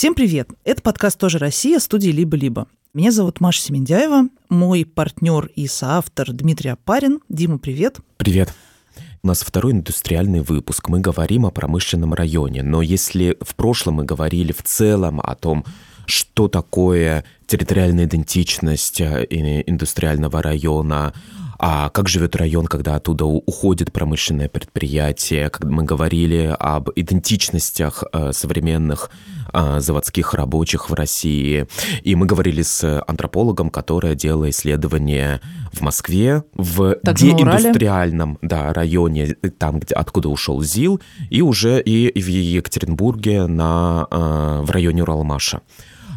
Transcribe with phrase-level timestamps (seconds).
[0.00, 0.48] Всем привет!
[0.64, 2.68] Это подкаст «Тоже Россия» студии «Либо-либо».
[2.94, 7.20] Меня зовут Маша Семендяева, мой партнер и соавтор Дмитрий Апарин.
[7.28, 7.98] Дима, привет!
[8.16, 8.54] Привет!
[9.22, 10.88] У нас второй индустриальный выпуск.
[10.88, 12.62] Мы говорим о промышленном районе.
[12.62, 15.66] Но если в прошлом мы говорили в целом о том,
[16.06, 21.12] что такое территориальная идентичность э, индустриального района,
[21.62, 28.32] а как живет район, когда оттуда уходит промышленное предприятие, когда мы говорили об идентичностях э,
[28.32, 29.10] современных
[29.52, 31.66] э, заводских рабочих в России.
[32.02, 39.34] И мы говорили с антропологом, которая делала исследования в Москве, в так, деиндустриальном да, районе,
[39.58, 45.60] там, где, откуда ушел ЗИЛ, и уже и в Екатеринбурге на, э, в районе Уралмаша.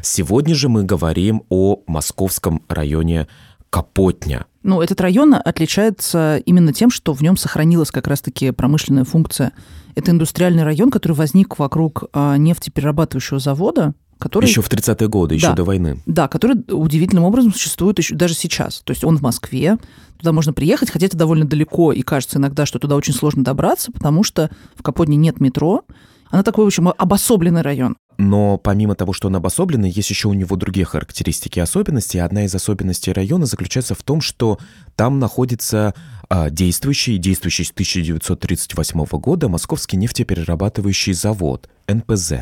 [0.05, 3.27] Сегодня же мы говорим о московском районе
[3.73, 4.45] Капотня.
[4.61, 9.51] Ну, этот район отличается именно тем, что в нем сохранилась как раз-таки промышленная функция.
[9.95, 14.45] Это индустриальный район, который возник вокруг а, нефтеперерабатывающего завода, который...
[14.45, 15.99] Еще в 30-е годы, еще да, до войны.
[16.05, 18.81] Да, который удивительным образом существует еще даже сейчас.
[18.81, 19.79] То есть он в Москве,
[20.19, 23.91] туда можно приехать, хотя это довольно далеко, и кажется иногда, что туда очень сложно добраться,
[23.91, 25.83] потому что в Капотне нет метро,
[26.29, 27.95] она такой, в общем, обособленный район.
[28.17, 32.17] Но помимо того, что он обособленный, есть еще у него другие характеристики и особенности.
[32.17, 34.59] Одна из особенностей района заключается в том, что
[34.95, 35.93] там находится
[36.29, 42.33] а, действующий, действующий с 1938 года Московский нефтеперерабатывающий завод, НПЗ.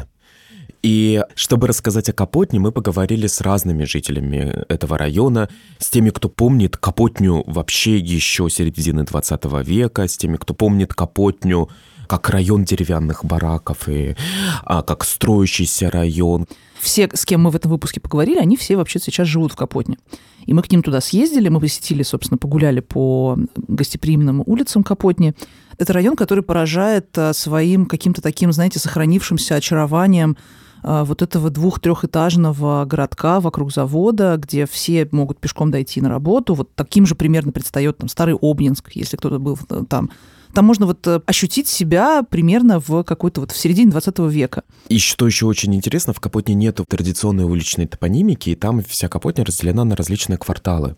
[0.83, 6.27] И чтобы рассказать о Капотне, мы поговорили с разными жителями этого района, с теми, кто
[6.27, 11.69] помнит Капотню вообще еще середины 20 века, с теми, кто помнит Капотню
[12.11, 14.17] как район деревянных бараков и
[14.65, 16.45] а, как строящийся район.
[16.81, 19.97] Все, с кем мы в этом выпуске поговорили, они все вообще сейчас живут в Капотне.
[20.45, 25.33] И мы к ним туда съездили, мы посетили, собственно, погуляли по гостеприимным улицам Капотни.
[25.77, 30.35] Это район, который поражает а, своим каким-то таким, знаете, сохранившимся очарованием
[30.83, 36.55] а, вот этого двух-трехэтажного городка вокруг завода, где все могут пешком дойти на работу.
[36.55, 40.09] Вот таким же примерно предстает там старый Обнинск, если кто-то был э, там.
[40.53, 44.63] Там можно вот э, ощутить себя примерно в какой-то вот в середине 20 века.
[44.89, 49.45] И что еще очень интересно, в Капотне нету традиционной уличной топонимики, и там вся Капотня
[49.45, 50.95] разделена на различные кварталы.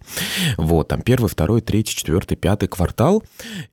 [0.58, 3.24] Вот, там первый, второй, третий, четвертый, пятый квартал.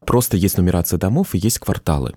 [0.04, 2.14] Просто есть нумерация домов и есть кварталы.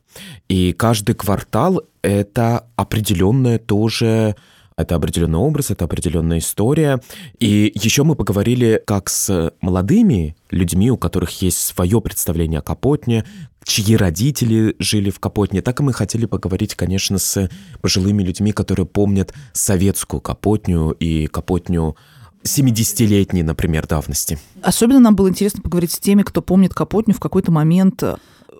[0.49, 4.35] И каждый квартал— это определенное тоже
[4.77, 7.01] это определенный образ, это определенная история.
[7.39, 13.25] И еще мы поговорили как с молодыми людьми, у которых есть свое представление о Капотне,
[13.63, 17.49] чьи родители жили в Капотне, так и мы хотели поговорить, конечно, с
[17.81, 21.95] пожилыми людьми, которые помнят советскую Капотню и Капотню
[22.43, 24.37] 70-летней, например, давности.
[24.61, 28.03] Особенно нам было интересно поговорить с теми, кто помнит Капотню в какой-то момент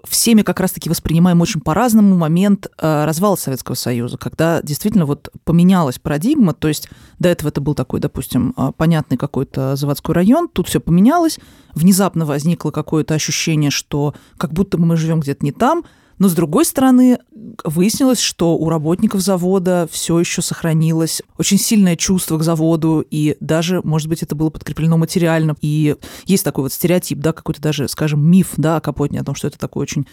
[0.08, 5.98] всеми как раз-таки воспринимаем очень по-разному момент э, развала Советского Союза, когда действительно вот поменялась
[5.98, 10.68] парадигма, то есть до этого это был такой, допустим, э, понятный какой-то заводской район, тут
[10.68, 11.40] все поменялось,
[11.74, 15.86] внезапно возникло какое-то ощущение, что как будто мы живем где-то не там,
[16.20, 17.20] но, с другой стороны,
[17.64, 23.82] выяснилось, что у работников завода все еще сохранилось очень сильное чувство к заводу, и даже,
[23.84, 25.56] может быть, это было подкреплено материально.
[25.62, 29.36] И есть такой вот стереотип, да, какой-то даже, скажем, миф, да, о Капотне, о том,
[29.36, 30.08] что это такой очень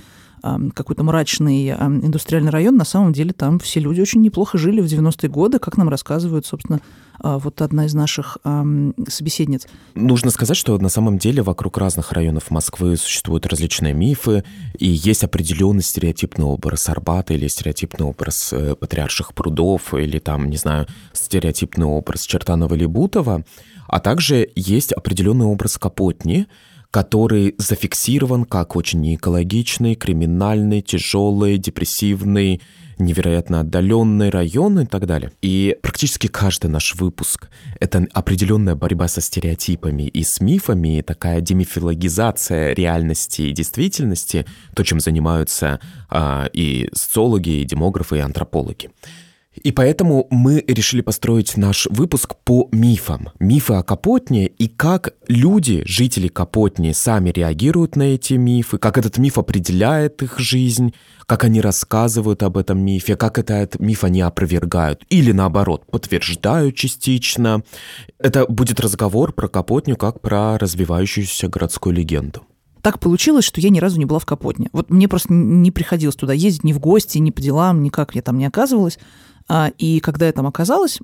[0.74, 5.28] какой-то мрачный индустриальный район, на самом деле там все люди очень неплохо жили в 90-е
[5.28, 6.80] годы, как нам рассказывают, собственно,
[7.22, 8.38] а, вот одна из наших
[9.08, 9.66] собеседниц.
[9.94, 14.44] Нужно сказать, что на самом деле вокруг разных районов Москвы существуют различные мифы,
[14.78, 20.56] и есть определенный стереотипный образ Арбата или стереотипный образ э, Патриарших прудов, или там, не
[20.56, 23.44] знаю, стереотипный образ Чертанова или Бутова,
[23.86, 26.46] а также есть определенный образ Капотни,
[26.90, 32.60] который зафиксирован как очень неэкологичный, криминальный, тяжелый, депрессивный,
[32.98, 35.32] невероятно отдаленный район и так далее.
[35.40, 37.48] И практически каждый наш выпуск—
[37.80, 44.44] это определенная борьба со стереотипами и с мифами, такая демифилогизация реальности и действительности,
[44.74, 48.90] то, чем занимаются а, и социологи, и демографы, и антропологи.
[49.62, 53.28] И поэтому мы решили построить наш выпуск по мифам.
[53.38, 59.18] Мифы о Капотне и как люди, жители Капотни, сами реагируют на эти мифы, как этот
[59.18, 60.94] миф определяет их жизнь,
[61.26, 67.62] как они рассказывают об этом мифе, как этот миф они опровергают или наоборот подтверждают частично.
[68.18, 72.46] Это будет разговор про Капотню как про развивающуюся городскую легенду
[72.82, 74.70] так получилось, что я ни разу не была в Капотне.
[74.72, 78.22] Вот мне просто не приходилось туда ездить ни в гости, ни по делам, никак я
[78.22, 78.98] там не оказывалась.
[79.52, 81.00] А, и когда я там оказалась,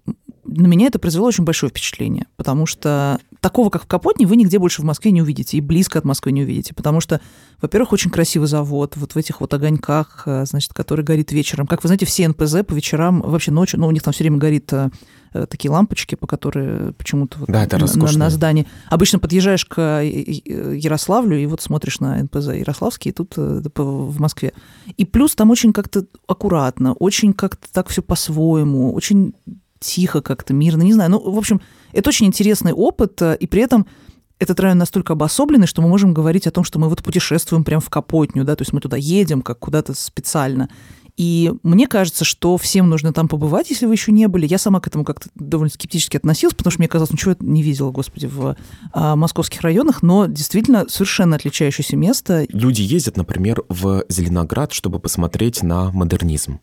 [0.48, 4.58] на меня это произвело очень большое впечатление, потому что такого, как в Капотне, вы нигде
[4.58, 7.20] больше в Москве не увидите, и близко от Москвы не увидите, потому что,
[7.60, 11.66] во-первых, очень красивый завод, вот в этих вот огоньках, э, значит, который горит вечером.
[11.66, 14.38] Как вы знаете, все НПЗ по вечерам, вообще ночью, ну, у них там все время
[14.38, 14.90] горит э,
[15.32, 18.66] э, такие лампочки, по которые почему-то вот да, это на, на, на здании.
[18.88, 24.52] Обычно подъезжаешь к Ярославлю и вот смотришь на НПЗ Ярославский, и тут в Москве.
[24.96, 29.34] И плюс там очень как-то аккуратно, очень как-то так все по-своему, очень
[29.78, 31.11] тихо как-то, мирно, не знаю.
[31.11, 31.61] Ну, в общем,
[31.93, 33.87] это очень интересный опыт, э, и при этом
[34.38, 37.81] этот район настолько обособленный, что мы можем говорить о том, что мы вот путешествуем прямо
[37.81, 40.69] в Капотню, да, то есть мы туда едем как куда-то специально.
[41.17, 44.46] И мне кажется, что всем нужно там побывать, если вы еще не были.
[44.46, 47.37] Я сама к этому как-то довольно скептически относилась, потому что мне казалось, ну чего я
[47.40, 48.55] не видела, господи, в
[48.93, 52.44] а, московских районах, но действительно совершенно отличающееся место.
[52.50, 56.61] Люди ездят, например, в Зеленоград, чтобы посмотреть на модернизм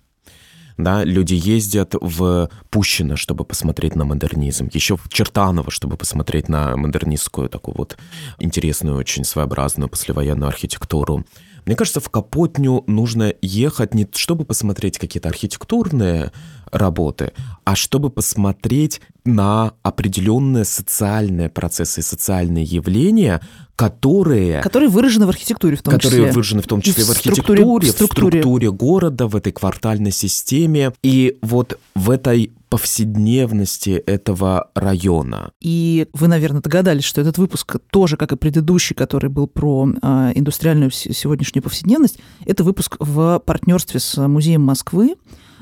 [0.78, 6.76] да, люди ездят в Пущино, чтобы посмотреть на модернизм, еще в Чертаново, чтобы посмотреть на
[6.76, 7.98] модернистскую такую вот
[8.40, 11.26] интересную, очень своеобразную послевоенную архитектуру.
[11.66, 16.32] Мне кажется, в Капотню нужно ехать не чтобы посмотреть какие-то архитектурные
[16.74, 17.32] работы,
[17.64, 23.42] а чтобы посмотреть на определенные социальные процессы и социальные явления,
[23.76, 24.62] которые...
[24.62, 26.18] Которые выражены в архитектуре в том которые числе.
[26.18, 27.88] Которые выражены в том числе в, в архитектуре, в структуре.
[27.88, 30.94] в структуре города, в этой квартальной системе.
[31.04, 35.52] И вот в этой повседневности этого района.
[35.62, 40.32] И вы, наверное, догадались, что этот выпуск тоже, как и предыдущий, который был про э,
[40.34, 45.16] индустриальную сегодняшнюю повседневность, это выпуск в партнерстве с Музеем Москвы,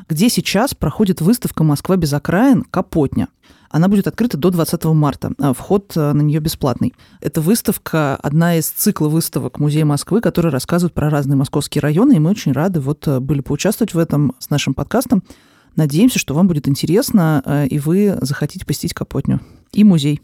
[0.09, 2.63] где сейчас проходит выставка «Москва без окраин.
[2.63, 3.27] Капотня».
[3.71, 5.31] Она будет открыта до 20 марта.
[5.39, 6.93] А вход э, на нее бесплатный.
[7.21, 12.19] Эта выставка одна из цикла выставок Музея Москвы, которые рассказывают про разные московские районы, и
[12.19, 15.23] мы очень рады вот э, были поучаствовать в этом с нашим подкастом.
[15.77, 19.39] Надеемся, что вам будет интересно, э, и вы захотите посетить Капотню
[19.71, 20.21] и музей.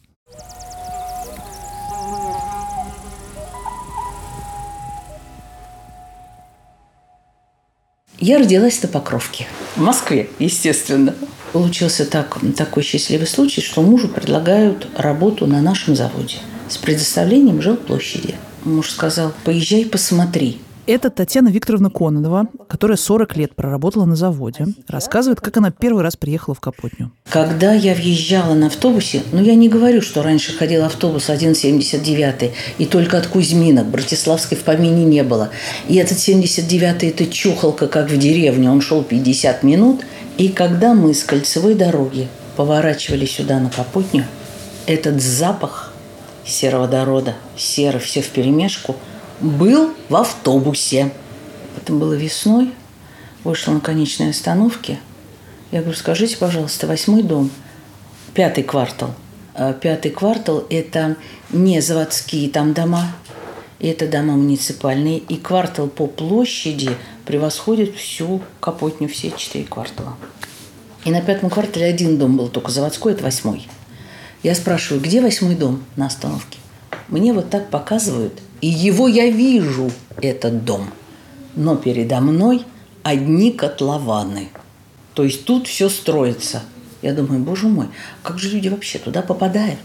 [8.19, 9.48] Я родилась на Покровке.
[9.75, 11.14] В Москве, естественно.
[11.54, 16.38] Получился так, такой счастливый случай, что мужу предлагают работу на нашем заводе
[16.68, 18.36] с предоставлением жилплощади.
[18.64, 20.60] Муж сказал, поезжай, посмотри.
[20.88, 26.16] Это Татьяна Викторовна Кононова, которая 40 лет проработала на заводе, рассказывает, как она первый раз
[26.16, 27.12] приехала в Капотню.
[27.30, 32.86] Когда я въезжала на автобусе, ну я не говорю, что раньше ходил автобус 1,79, и
[32.86, 35.50] только от Кузьминок, Братиславской в помине не было.
[35.89, 40.06] И этот 79-й– это чухалка, как в деревне, он шел 50 минут.
[40.38, 44.24] И когда мы с кольцевой дороги поворачивали сюда на Капотню,
[44.86, 45.92] этот запах
[46.45, 48.95] сероводорода, серо, все в перемешку–
[49.39, 51.12] был в автобусе.
[51.75, 52.74] Это было весной.
[53.44, 55.00] Вышла на конечной остановке.
[55.72, 57.50] Я говорю, скажите, пожалуйста, восьмой дом,
[58.34, 59.13] пятый квартал.
[59.54, 61.16] А пятый квартал– это
[61.50, 63.16] не заводские там дома,
[63.80, 65.19] это дома муниципальные.
[65.19, 66.90] И квартал по площади
[67.25, 70.18] превосходит всю Капотню, все четыре квартала.
[71.06, 73.68] И на пятом квартале один дом был только заводской, это восьмой.
[74.44, 76.60] Я спрашиваю, где восьмой дом на остановке?
[77.07, 80.89] Мне вот так показывают– и его я вижу, этот дом.
[81.56, 82.63] Но передо мной
[83.04, 84.50] одни котлованы.
[85.13, 86.63] То есть тут все строится.
[87.01, 87.88] Я думаю, боже мой,
[88.24, 89.80] как же люди вообще туда попадают?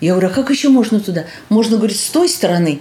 [0.00, 1.26] Я говорю, а как еще можно туда?
[1.48, 2.80] Можно, говорить с той стороны,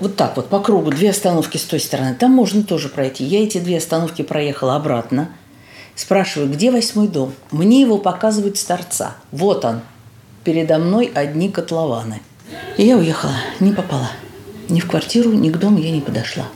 [0.00, 2.14] вот так вот по кругу, две остановки с той стороны.
[2.14, 3.24] Там можно тоже пройти.
[3.24, 5.30] Я эти две остановки проехала обратно.
[5.94, 7.34] Спрашиваю, где восьмой дом?
[7.50, 9.16] Мне его показывают с торца.
[9.30, 9.80] Вот он.
[10.44, 12.20] Передо мной одни котлованы.
[12.76, 14.10] И я уехала, не попала.
[14.72, 16.46] Ни в квартиру, ни к дому я не подошла.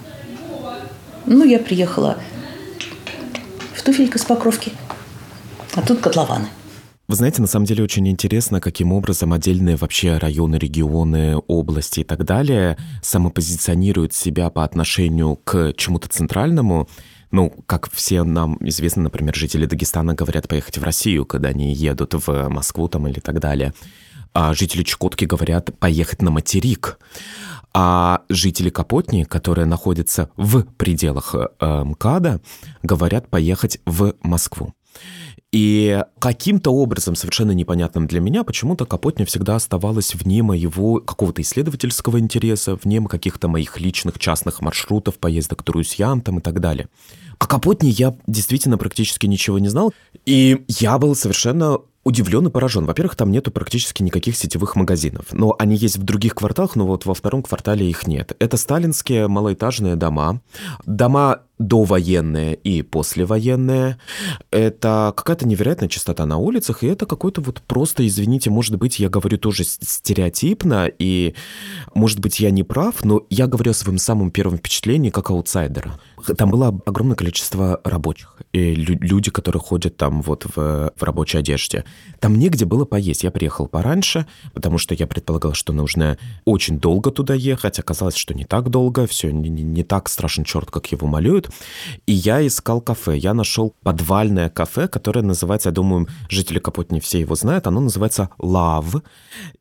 [1.27, 2.17] Ну, я приехала
[3.75, 4.73] в туфелька с покровки,
[5.75, 6.49] а тут котлованы.
[7.09, 12.05] Вы знаете, на самом деле очень интересно, каким образом отдельные вообще районы, регионы, области и
[12.05, 16.89] так далее самопозиционируют себя по отношению к чему-то центральному.
[17.31, 22.15] Ну, как все нам известно, например, жители Дагестана говорят поехать в Россию, когда они едут
[22.15, 23.75] в Москву там или так далее.
[24.33, 26.99] А жители Чукотки говорят поехать на материк.
[27.79, 32.41] А жители Капотни, которые находятся в пределах э, МКАДа,
[32.83, 34.73] говорят поехать в Москву.
[35.53, 42.19] И каким-то образом, совершенно непонятным для меня, почему-то Капотня всегда оставалась вне моего какого-то исследовательского
[42.19, 46.89] интереса, вне каких-то моих личных частных маршрутов, поездок Труюсьян там и так далее.
[47.39, 49.93] О Капотне я действительно практически ничего не знал,
[50.25, 52.85] и я был совершенно удивлен и поражен.
[52.85, 55.27] Во-первых, там нету практически никаких сетевых магазинов.
[55.33, 58.37] Но они есть в других кварталах, но вот во втором квартале их нет.
[58.39, 60.41] Это сталинские малоэтажные дома.
[60.87, 63.99] Дома довоенное и послевоенное.
[64.51, 69.09] Это какая-то невероятная чистота на улицах, и это какой-то вот просто, извините, может быть, я
[69.09, 71.35] говорю тоже стереотипно, и
[71.95, 75.99] может быть, я не прав, но я говорю о своем самом первом впечатлении как аутсайдера.
[76.37, 81.85] Там было огромное количество рабочих, и люди, которые ходят там вот в, в рабочей одежде.
[82.21, 83.23] Там негде было поесть.
[83.23, 87.79] Я приехал пораньше, потому что я предполагал, что нужно очень долго туда ехать.
[87.79, 91.46] Оказалось, что не так долго, все не, не, не так страшен черт, как его малюют.
[92.07, 93.17] И я искал кафе.
[93.17, 98.31] Я нашел подвальное кафе, которое называется, я думаю, жители Капотни все его знают, оно называется
[98.39, 99.03] Love.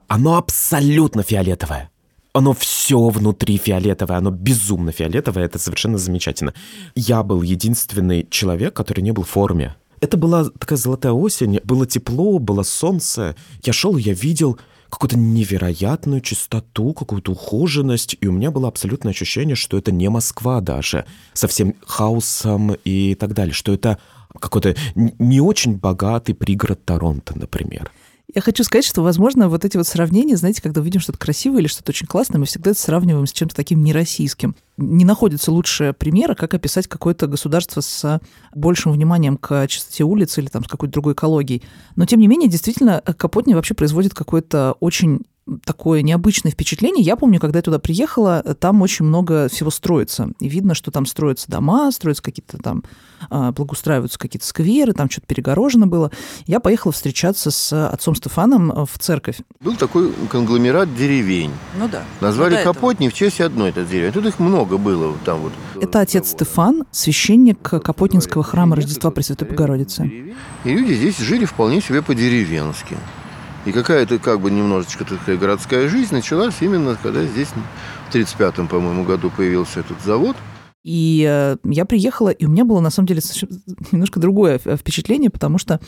[0.08, 1.90] Оно абсолютно фиолетовое
[2.36, 6.54] оно все внутри фиолетовое, оно безумно фиолетовое, это совершенно замечательно.
[6.94, 9.78] Я был единственный человек, который не был в форме.
[10.02, 13.36] Это была такая золотая осень, было тепло, было солнце.
[13.64, 19.56] Я шел, я видел какую-то невероятную чистоту, какую-то ухоженность, и у меня было абсолютное ощущение,
[19.56, 23.98] что это не Москва даже, со всем хаосом и так далее, что это
[24.40, 27.92] какой-то не очень богатый пригород Торонто, например.
[28.34, 31.68] Я хочу сказать, что, возможно, вот эти вот сравнения, знаете, когда увидим что-то красивое или
[31.68, 34.56] что-то очень классное, мы всегда это сравниваем с чем-то таким нероссийским.
[34.78, 38.20] Не находится лучшего примера, как описать какое-то государство с
[38.54, 41.64] большим вниманием к чистоте улиц или там с какой-то другой экологией.
[41.96, 45.22] Но, тем не менее, действительно, Капотни вообще производит какое-то очень
[45.64, 47.04] такое необычное впечатление.
[47.04, 50.30] Я помню, когда я туда приехала, там очень много всего строится.
[50.40, 52.84] И видно, что там строятся дома, строятся какие-то там,
[53.30, 56.12] а, благоустраиваются какие-то скверы, там что-то перегорожено было.
[56.48, 59.38] Я поехала встречаться с отцом Стефаном в церковь.
[59.62, 61.52] Был такой конгломерат деревень.
[61.78, 62.04] Ну да.
[62.22, 64.12] Назвали ну, Капотни в честь одной этой деревни.
[64.12, 65.54] Тут их много было там вот.
[65.80, 70.34] Это отец Стефан, священник Капотнинского храма Рождества Пресвятой Богородицы.
[70.64, 72.98] И люди здесь жили вполне себе по-деревенски.
[73.66, 77.50] И какая-то как бы немножечко такая городская жизнь началась именно, когда здесь
[78.10, 80.36] в 35-м, по-моему, году появился этот завод.
[80.84, 83.22] И э, я приехала, и у меня было, на самом деле,
[83.92, 85.80] немножко другое впечатление, потому что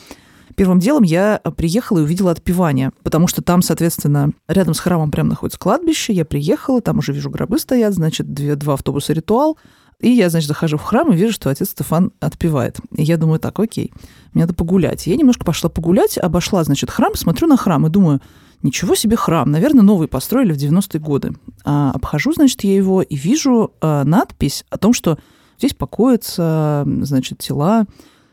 [0.58, 5.28] Первым делом я приехала и увидела отпевание, потому что там, соответственно, рядом с храмом прям
[5.28, 6.12] находится кладбище.
[6.12, 9.56] Я приехала, там уже вижу гробы стоят, значит, две, два автобуса «Ритуал».
[10.00, 12.78] И я, значит, захожу в храм и вижу, что отец Стефан отпевает.
[12.96, 13.92] И я думаю, так, окей,
[14.32, 15.06] мне надо погулять.
[15.08, 18.20] Я немножко пошла погулять, обошла, значит, храм, смотрю на храм и думаю,
[18.62, 21.32] ничего себе храм, наверное, новый построили в 90-е годы.
[21.64, 25.18] А обхожу, значит, я его и вижу а, надпись о том, что
[25.58, 27.86] здесь покоятся, значит, тела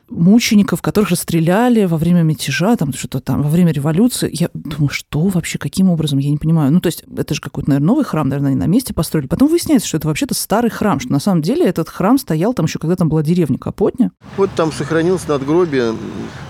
[0.10, 4.30] мучеников, которых расстреляли во время мятежа, там что-то там, во время революции.
[4.32, 6.72] Я думаю, что вообще, каким образом, я не понимаю.
[6.72, 9.28] Ну, то есть это же какой-то, наверное, новый храм, наверное, они на месте построили.
[9.28, 12.66] Потом выясняется, что это вообще-то старый храм, что на самом деле этот храм стоял там
[12.66, 14.12] еще, когда там была деревня Капотня.
[14.38, 15.96] Вот там сохранилось надгробие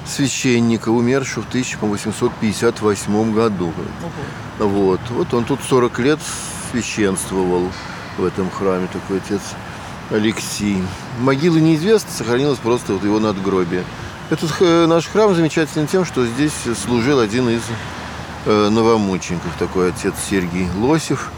[0.05, 3.67] священника, умершего в 1858 году.
[3.67, 4.67] Угу.
[4.67, 4.99] Вот.
[5.11, 6.19] Вот он тут 40 лет
[6.71, 7.69] священствовал
[8.17, 9.41] в этом храме, такой отец
[10.11, 10.81] Алексей.
[11.19, 13.83] Могилы неизвестны, сохранилось просто вот его надгробие.
[14.29, 17.61] Этот э, наш храм замечателен тем, что здесь служил один из
[18.45, 21.31] э, новомучеников, такой отец Сергий Лосев,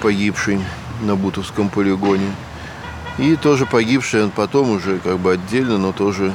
[0.00, 0.60] погибший
[1.02, 2.30] на Бутовском полигоне.
[3.18, 6.34] И тоже погибший он потом уже как бы отдельно, но тоже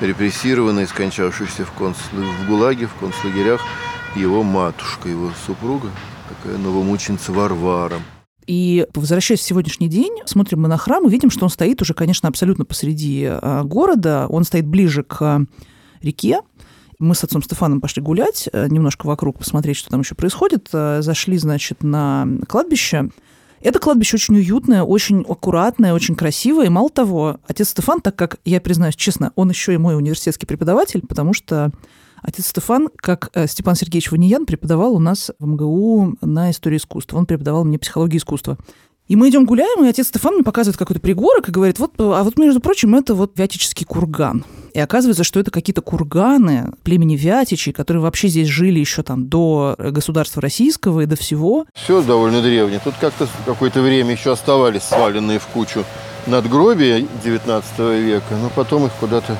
[0.00, 2.00] репрессированный, скончавшийся в, концл...
[2.12, 3.60] в ГУЛАГе, в концлагерях,
[4.14, 5.90] его матушка, его супруга,
[6.28, 8.00] такая новомученица Варвара.
[8.46, 11.94] И возвращаясь в сегодняшний день, смотрим мы на храм и видим, что он стоит уже,
[11.94, 14.26] конечно, абсолютно посреди а, города.
[14.28, 15.46] Он стоит ближе к
[16.02, 16.40] реке.
[16.98, 20.68] Мы с отцом Стефаном пошли гулять, э, немножко вокруг посмотреть, что там еще происходит.
[20.70, 23.10] Зашли, значит, на кладбище.
[23.60, 26.66] Это кладбище очень уютное, очень аккуратное, очень красивое.
[26.66, 30.44] И мало того, отец Стефан, так как, я признаюсь честно, он еще и мой университетский
[30.44, 31.72] преподаватель, потому что
[32.24, 37.18] Отец Стефан, как э, Степан Сергеевич Ваниян, преподавал у нас в МГУ на истории искусства.
[37.18, 38.56] Он преподавал мне психологию искусства.
[39.06, 42.24] И мы идем гуляем, и отец Стефан мне показывает какой-то пригорок и говорит, вот, а
[42.24, 44.46] вот, между прочим, это вот Вятический курган.
[44.72, 49.76] И оказывается, что это какие-то курганы племени Вятичей, которые вообще здесь жили еще там до
[49.78, 51.66] государства российского и до всего.
[51.74, 52.80] Все довольно древнее.
[52.82, 55.84] Тут как-то какое-то время еще оставались сваленные в кучу
[56.26, 59.36] надгробия 19 века, но потом их куда-то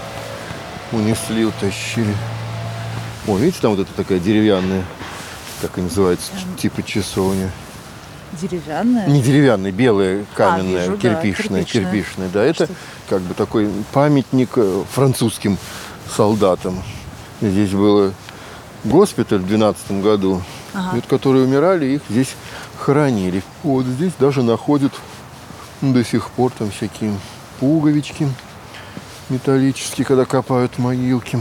[0.92, 2.14] унесли, утащили.
[3.26, 4.85] О, видите, там вот это такая деревянная,
[5.62, 7.50] как и называется, типа часовня.
[8.40, 9.07] Деревянная?
[9.07, 12.28] Не деревянная, белая, каменная, а, вижу, кирпичная, да, кирпичная, кирпичная.
[12.28, 12.69] Да, это
[13.09, 15.57] как бы такой памятник э, французским
[16.14, 16.83] солдатам.
[17.40, 18.12] Здесь был
[18.85, 20.43] госпиталь в 12 году,
[20.75, 20.97] ага.
[20.97, 22.35] вот, которые умирали, их здесь
[22.78, 23.43] хоронили.
[23.62, 24.93] Вот здесь даже находят
[25.81, 27.12] до сих пор там всякие
[27.61, 28.28] пуговички
[29.31, 31.38] металлические, когда копают могилки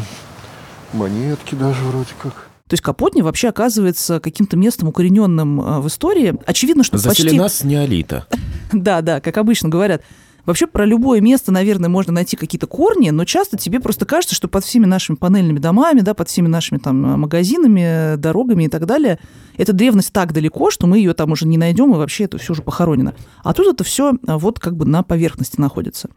[0.94, 2.50] монетки даже вроде как.
[2.68, 6.36] То есть Капотни вообще оказывается каким-то местом укорененным э, в истории.
[6.46, 7.58] Очевидно, что Заселена почти...
[7.60, 8.28] с неолита.
[8.72, 10.02] Да, да, как обычно говорят.
[10.46, 14.48] Вообще про любое место, наверное, можно найти какие-то корни, но часто тебе просто кажется, что
[14.50, 19.20] под всеми нашими панельными домами, да, под всеми нашими там магазинами, дорогами и так далее,
[19.58, 22.54] эта древность так далеко, что мы ее там уже не найдем, и вообще это все
[22.54, 23.16] уже похоронено.
[23.44, 26.10] А тут это все а, вот как бы на поверхности находится.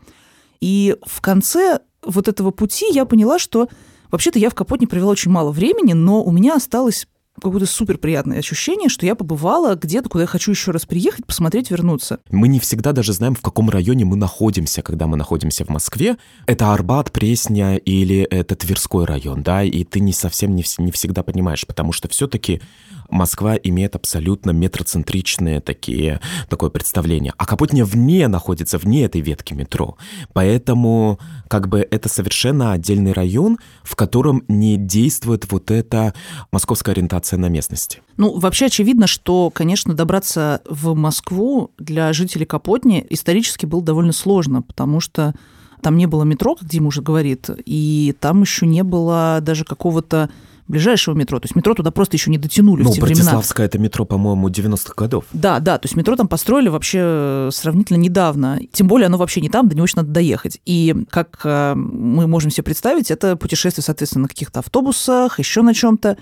[0.60, 3.68] И в конце вот этого пути я поняла, что
[4.10, 7.06] вообще-то я в Капотне провела очень мало времени, но у меня осталось
[7.40, 11.70] какое-то супер приятное ощущение, что я побывала где-то, куда я хочу еще раз приехать, посмотреть,
[11.70, 12.18] вернуться.
[12.30, 16.16] Мы не всегда даже знаем, в каком районе мы находимся, когда мы находимся в Москве.
[16.46, 21.22] Это Арбат, Пресня или это Тверской район, да, и ты не совсем не, не всегда
[21.22, 22.60] понимаешь, потому что все-таки
[23.08, 27.32] Москва имеет абсолютно метроцентричные такие, такое представление.
[27.36, 29.96] А Капотня вне находится, вне этой ветки метро.
[30.32, 36.14] Поэтому как бы это совершенно отдельный район, в котором не действует вот эта
[36.50, 38.02] московская ориентация на местности.
[38.16, 44.62] Ну, вообще очевидно, что, конечно, добраться в Москву для жителей Капотни исторически было довольно сложно,
[44.62, 45.34] потому что
[45.82, 50.30] там не было метро, как Дима уже говорит, и там еще не было даже какого-то
[50.68, 51.38] ближайшего метро.
[51.38, 54.48] То есть метро туда просто еще не дотянули ну, в те Братиславское это метро, по-моему,
[54.48, 55.24] 90-х годов.
[55.32, 58.60] Да, да, то есть метро там построили вообще сравнительно недавно.
[58.72, 60.60] Тем более оно вообще не там, до него еще надо доехать.
[60.66, 65.74] И как э, мы можем себе представить, это путешествие, соответственно, на каких-то автобусах, еще на
[65.74, 66.16] чем-то.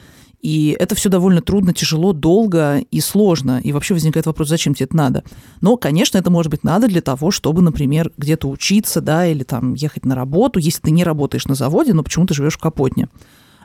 [0.45, 3.63] И это все довольно трудно, тяжело, долго и сложно.
[3.65, 5.25] И вообще возникает вопрос, зачем тебе это надо.
[5.63, 9.73] Но, конечно, это может быть надо для того, чтобы, например, где-то учиться, да, или там
[9.73, 13.09] ехать на работу, если ты не работаешь на заводе, но почему ты живешь в Капотне.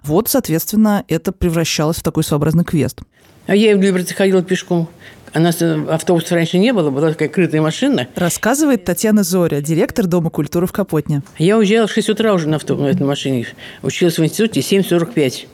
[0.05, 3.01] Вот, соответственно, это превращалось в такой своеобразный квест.
[3.45, 4.87] А я в Люберцы ходила пешком.
[5.35, 8.07] У нас автобуса раньше не было, была такая крытая машина.
[8.15, 11.23] Рассказывает Татьяна Зоря, директор Дома культуры в Капотне.
[11.39, 13.47] Я уезжала в 6 утра уже на, автобус, на этой машине.
[13.83, 15.47] Училась в институте 7.45.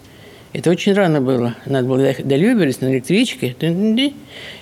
[0.56, 1.54] Это очень рано было.
[1.66, 3.56] Надо было доехать до Люберец на электричке.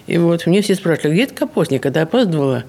[0.07, 1.77] И вот мне все спрашивали, где ты Капотня?
[1.77, 2.63] Когда опаздывала,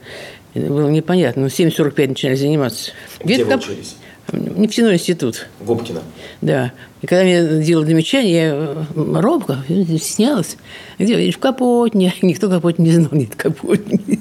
[0.52, 1.44] это было непонятно.
[1.44, 2.92] Ну, в 7.45 начали заниматься.
[3.24, 3.62] Где, где вы Кап...
[3.62, 3.96] учились?
[4.30, 5.46] Нефтяной институт.
[5.60, 6.02] Губкина.
[6.42, 6.72] Да.
[7.00, 9.64] И когда мне делали замечание, я э, робко
[10.02, 10.58] снялась.
[10.98, 11.30] Где?
[11.30, 12.12] В Капотне.
[12.22, 14.00] Никто Капотне не знал, нет Капотне.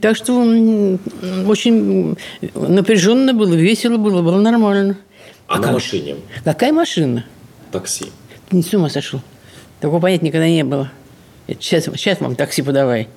[0.00, 0.34] Так что
[1.46, 2.16] очень
[2.52, 4.98] напряженно было, весело было, было нормально.
[5.46, 6.16] А на машине?
[6.42, 7.24] Какая машина?
[7.72, 8.12] Такси.
[8.48, 9.20] Ты не с ума сошел.
[9.80, 10.90] Такого понятия никогда не было.
[11.48, 13.08] Сейчас, сейчас вам такси подавай.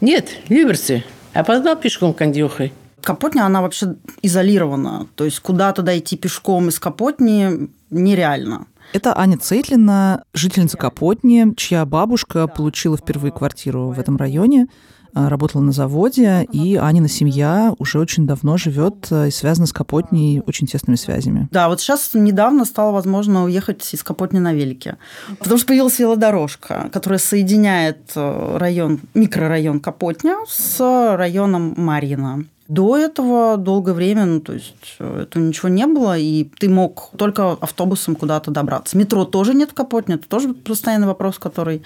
[0.00, 1.02] Нет, люберцы.
[1.32, 2.72] Опоздал пешком кондюхой.
[3.00, 5.08] Капотня, она вообще изолирована.
[5.16, 8.66] То есть куда-то дойти пешком из Капотни нереально.
[8.92, 14.68] Это Аня Цейтлина, жительница Капотни, чья бабушка получила впервые квартиру в этом районе, а,
[15.14, 20.42] работала на заводе, и Анина семья уже очень давно живет а, и связана с Капотней
[20.46, 21.48] очень тесными связями.
[21.50, 24.96] Да, вот сейчас недавно стало возможно уехать из Капотни на велике,
[25.38, 32.44] потому что появилась велодорожка, которая соединяет э, район, микрорайон Капотня с районом Марьино.
[32.68, 37.10] До этого долгое время, ну, то есть э, этого ничего не было, и ты мог
[37.18, 38.96] только автобусом куда-то добраться.
[38.96, 41.82] Метро тоже нет в Капотне, это тоже постоянный вопрос, который,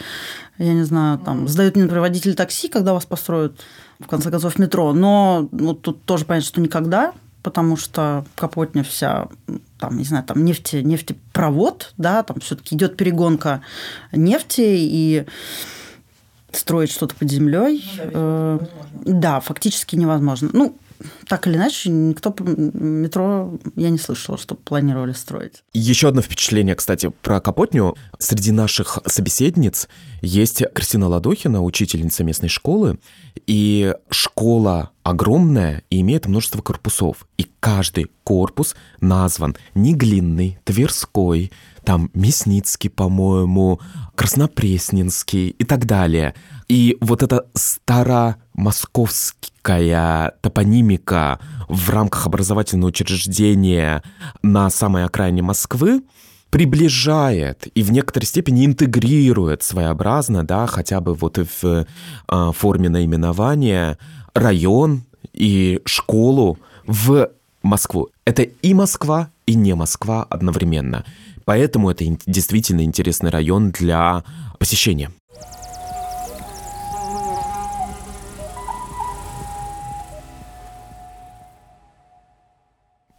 [0.56, 3.58] я не знаю, там, задают, например, водитель такси, когда вас построят,
[3.98, 4.92] в конце концов, метро.
[4.92, 7.12] Но ну, тут тоже понятно, что никогда,
[7.42, 9.28] потому что Капотня вся
[9.78, 13.62] там, не знаю, там нефти, нефтепровод, да, там все-таки идет перегонка
[14.12, 15.26] нефти, и
[16.58, 17.84] строить что-то под землей.
[18.12, 18.60] Ну,
[19.04, 20.50] да, фактически невозможно.
[20.52, 20.76] Ну,
[21.28, 25.62] так или иначе, никто метро я не слышала, что планировали строить.
[25.72, 27.94] Еще одно впечатление, кстати, про Капотню.
[28.18, 29.88] Среди наших собеседниц
[30.22, 32.98] есть Кристина Ладохина, учительница местной школы,
[33.46, 37.28] и школа огромная и имеет множество корпусов.
[37.36, 41.52] И каждый корпус назван Неглинный, Тверской,
[41.84, 43.80] там Мясницкий, по-моему,
[44.18, 46.34] Краснопресненский и так далее.
[46.68, 54.02] И вот эта старомосковская топонимика в рамках образовательного учреждения
[54.42, 56.02] на самой окраине Москвы
[56.50, 61.84] приближает и в некоторой степени интегрирует своеобразно, да, хотя бы вот в э,
[62.56, 63.98] форме наименования
[64.34, 67.30] район и школу в
[67.62, 68.08] Москву.
[68.24, 71.04] Это и Москва, и не Москва одновременно.
[71.48, 74.22] Поэтому это действительно интересный район для
[74.58, 75.10] посещения.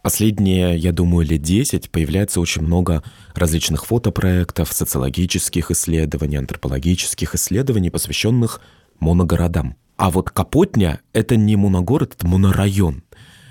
[0.04, 3.02] Последние, я думаю, лет 10 появляется очень много
[3.34, 8.60] различных фотопроектов, социологических исследований, антропологических исследований, посвященных
[9.00, 9.74] моногородам.
[9.96, 13.02] А вот Капотня— это не моногород, это монорайон.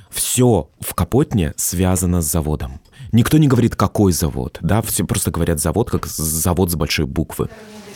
[0.09, 2.79] Все в Капотне связано с заводом.
[3.11, 7.49] Никто не говорит, какой завод, да, все просто говорят завод, как завод с большой буквы.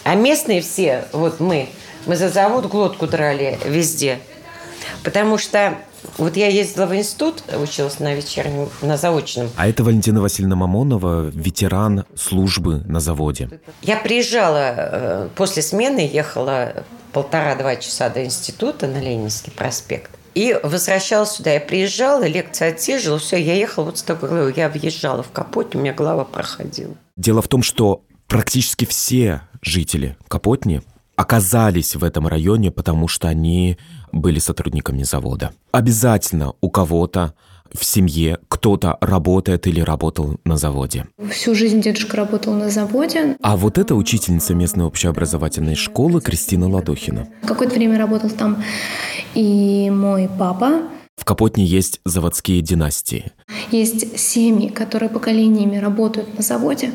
[0.04, 1.70] А местные все, вот мы,
[2.06, 4.20] мы за завод глотку драли везде.
[5.04, 5.78] Потому что
[6.18, 9.50] Вот я ездила в институт, училась на вечернем, на заочном.
[9.56, 13.50] А это Валентина Васильевна Мамонова, ветеран службы на заводе.
[13.82, 20.12] Я приезжала э, после смены, ехала полтора-два часа до института на Ленинский проспект.
[20.36, 21.54] И возвращалась сюда.
[21.54, 24.54] Я приезжала, лекция отсиживала, все, я ехала вот с такой головой.
[24.56, 26.96] Я въезжала в Капотню, у меня голова проходила.
[27.18, 30.82] Дело в том, что практически все жители Капотни
[31.16, 33.78] оказались в этом районе, потому что они
[34.12, 35.52] были сотрудниками завода.
[35.72, 37.34] Обязательно у кого-то
[37.74, 41.08] в семье кто-то работает или работал на заводе.
[41.32, 43.36] Всю жизнь дедушка работал на заводе.
[43.42, 47.28] А вот это учительница местной общеобразовательной школы Кристина Ладохина.
[47.48, 48.64] Какое-то время работал там
[49.36, 50.84] и мой папа.
[51.16, 53.32] В Капотне есть заводские династии.
[53.72, 56.92] Есть семьи, которые поколениями работают на заводе,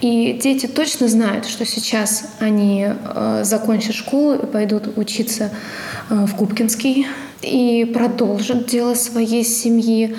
[0.00, 5.50] и дети точно знают, что сейчас они э, закончат школу и пойдут учиться
[6.10, 7.06] э, в Губкинский
[7.40, 10.14] и продолжат дело своей семьи.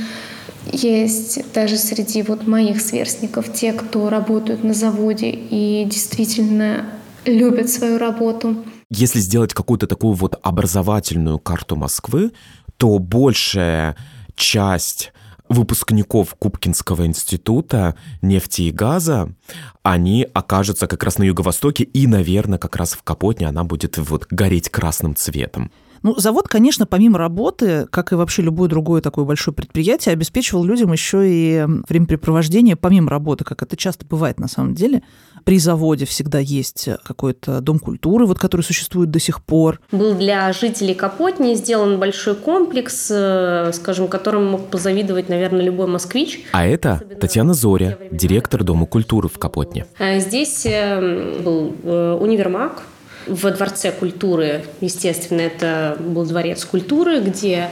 [0.72, 6.86] Есть даже среди вот моих сверстников те, кто работают на заводе и действительно
[7.26, 8.58] любят свою работу.
[8.96, 12.32] Если сделать какую-то такую вот образовательную карту Москвы,
[12.78, 13.96] то большая
[14.36, 15.12] часть
[15.50, 19.34] выпускников Кубкинского института нефти и газа,
[19.82, 24.28] они окажутся как раз на юго-востоке, и, наверное, как раз в Капотне она будет вот
[24.30, 25.72] гореть красным цветом.
[26.04, 30.92] Ну, завод, конечно, помимо работы, как и вообще любое другое такое большое предприятие, обеспечивал людям
[30.92, 35.02] еще и времяпрепровождение помимо работы, как это часто бывает на самом деле.
[35.44, 39.80] При заводе всегда есть какой-то дом культуры, вот, который существует до сих пор.
[39.92, 46.42] Был для жителей Капотни сделан большой комплекс, э, скажем, которым мог позавидовать, наверное, любой москвич.
[46.52, 49.86] А это Татьяна Зоря, директор Дома культуры в Капотне.
[50.00, 52.84] А здесь э, был э, универмаг,
[53.28, 57.70] во Дворце культуры, естественно, это был дворец культуры, где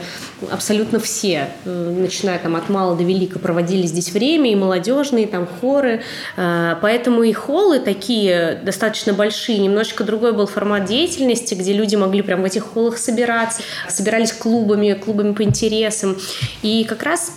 [0.50, 5.46] абсолютно все, э, начиная там от мала до велика, проводили здесь время, и молодежные, там
[5.60, 6.02] хоры.
[6.36, 12.22] Э, поэтому и холлы такие достаточно большие, немножечко другой был формат деятельности, где люди могли
[12.22, 16.16] прям в этих холлах собираться, собирались клубами, клубами по интересам.
[16.62, 17.32] И как раз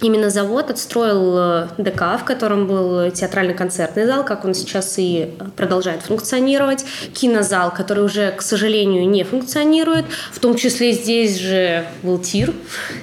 [0.00, 6.02] Именно завод отстроил э, ДК, в котором был театрально-концертный зал, как он сейчас и продолжает
[6.02, 6.84] функционировать,
[7.14, 12.52] кинозал, который уже, к сожалению, не функционирует, в том числе здесь же был тир.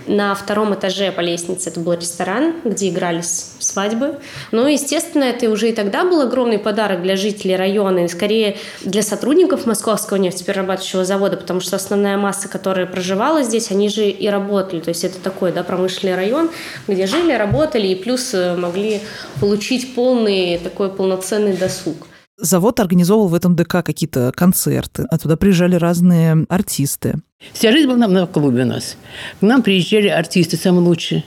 [0.07, 4.15] На втором этаже по лестнице это был ресторан, где игрались свадьбы.
[4.51, 9.01] Но, естественно, это уже и тогда был огромный подарок для жителей района, и скорее для
[9.01, 14.79] сотрудников Московского нефтеперерабатывающего завода, потому что основная масса, которая проживала здесь, они же и работали.
[14.79, 16.49] То есть это такой да, промышленный район,
[16.87, 19.01] где жили, работали и плюс э, могли
[19.39, 22.07] получить полный такой полноценный досуг.
[22.37, 27.15] Завод организовывал в этом ДК какие-то концерты, а туда приезжали разные артисты.
[27.53, 28.97] Вся жизнь была на клубе у нас.
[29.39, 31.23] К нам приезжали артисты самые лучшие.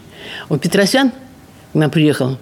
[0.49, 1.11] Вот Петросян
[1.73, 2.39] к нам приехал,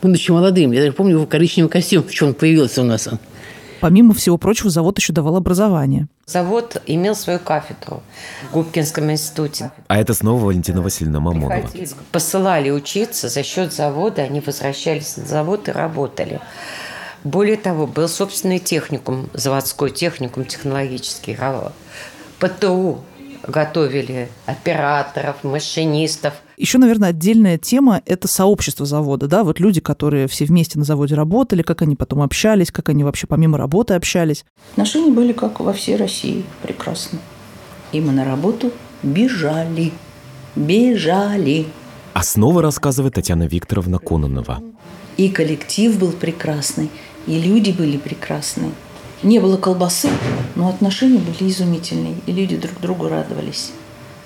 [0.00, 0.72] будучи молодым.
[0.72, 3.08] Я даже помню его коричневый костюм, в чем он появился у нас.
[3.84, 6.08] Помимо всего прочего, завод еще давал образование.
[6.24, 8.02] Завод имел свою кафедру
[8.48, 9.72] в Губкинском институте.
[9.88, 11.68] А это снова Валентина Васильевна Мамонова.
[12.10, 16.40] Посылали учиться за счет завода, они возвращались на завод и работали.
[17.24, 21.36] Более того, был собственный техникум, заводской техникум технологический.
[22.38, 23.00] ПТУ
[23.46, 26.34] готовили операторов, машинистов.
[26.56, 31.14] Еще, наверное, отдельная тема– это сообщество завода, да, вот люди, которые все вместе на заводе
[31.14, 34.44] работали, как они потом общались, как они вообще помимо работы общались.
[34.72, 37.18] Отношения были как во всей России, прекрасно.
[37.92, 39.92] И мы на работу бежали,
[40.56, 41.66] бежали.
[42.12, 44.62] А снова рассказывает Татьяна Викторовна Кононова.
[45.16, 46.90] И коллектив был прекрасный,
[47.26, 48.70] и люди были прекрасные.
[49.22, 50.10] Не было колбасы,
[50.54, 53.72] но отношения были изумительные, и люди друг другу радовались.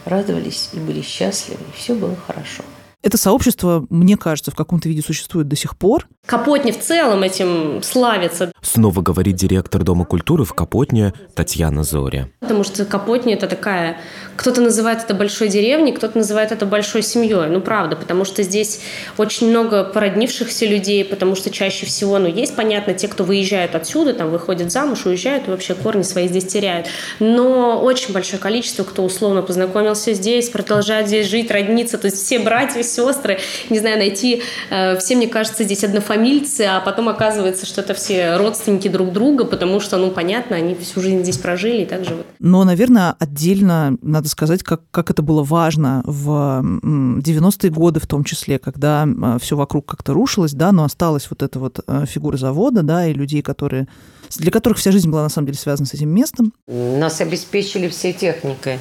[0.05, 2.65] Радовались и были счастливы, и все было хорошо.
[3.01, 6.09] Это сообщество, мне кажется, в каком-то виде существует до сих пор.
[6.27, 8.51] Капотня в целом этим славится.
[8.63, 12.29] Снова говорит директор Дома культуры в Капотне Татьяна Зоря.
[12.41, 13.99] Потому что Капотня– это такая...
[14.37, 17.49] Кто-то называет это большой деревней, кто-то называет это большой семьей.
[17.49, 18.81] Ну, правда, потому что здесь
[19.17, 24.15] очень много породнившихся людей, потому что чаще всего, ну, есть, понятно, те, кто выезжают отсюда,
[24.15, 26.87] там, выходят замуж, уезжают и вообще корни свои здесь теряют.
[27.19, 32.39] Но очень большое количество, кто условно познакомился здесь, продолжает здесь жить, родниться, то есть все
[32.39, 33.41] братья, сестры,
[33.71, 38.37] не знаю, найти, э, все, мне кажется, здесь однофамильцы, а потом оказывается, что это все
[38.37, 38.48] родственники
[38.89, 42.27] друг друга, потому что, ну, понятно, они всю жизнь здесь прожили и так живут.
[42.39, 48.25] Но, наверное, отдельно надо сказать, как, как это было важно в 90-е годы в том
[48.25, 52.37] числе, когда э, все вокруг как-то рушилось, да, но осталась вот эта вот э, фигура
[52.37, 53.89] завода, да, и людей, которые
[54.37, 56.53] для которых вся жизнь была на самом деле связана с этим местом.
[56.67, 58.79] Нас обеспечили всей техникой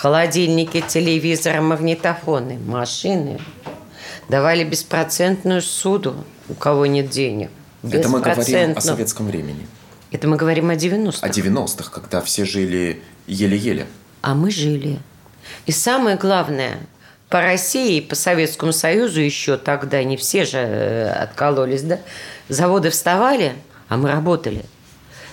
[0.00, 3.38] Холодильники, телевизоры, магнитофоны, машины.
[4.30, 6.14] Давали беспроцентную суду,
[6.48, 7.50] у кого нет денег.
[7.82, 9.66] Это мы говорим о советском времени.
[10.10, 11.26] Это мы говорим о 90-х.
[11.26, 13.86] О 90-х, когда все жили еле-еле.
[14.22, 14.98] А мы жили.
[15.66, 16.78] И самое главное,
[17.28, 22.00] по России и по Советскому Союзу еще тогда не все же э, откололись, да?
[22.48, 23.54] Заводы вставали,
[23.88, 24.64] а мы работали.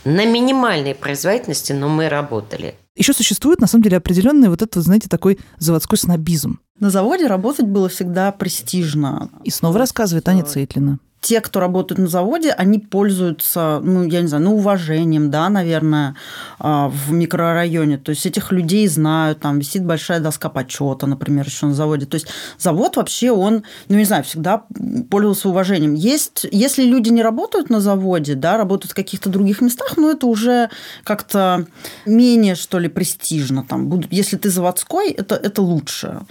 [0.06, 2.76] На минимальной производительности, но мы работали.
[2.96, 6.60] Еще существует, на самом деле, определенный вот этот, знаете, такой заводской снобизм.
[6.80, 9.30] На заводе работать было всегда престижно.
[9.44, 11.00] И снова рассказывает Аня Цейтлина.
[11.20, 16.16] Те, кто работают на заводе, они пользуются, ну, я не знаю, ну, уважением, да, наверное,
[16.60, 17.98] а, в микрорайоне.
[17.98, 22.06] То есть этих людей знают, там висит большая доска почета, например, еще на заводе.
[22.06, 22.28] То есть
[22.60, 24.64] завод вообще, он, ну, не знаю, всегда
[25.10, 25.96] пользовался уважением.
[25.96, 30.28] Есть, если люди не работают на заводе, да, работают в каких-то других местах, ну, это
[30.28, 30.70] уже
[31.04, 31.66] как-то
[32.06, 33.66] менее, что ли, престижно.
[33.68, 36.22] Там, если ты заводской, это, это лучше.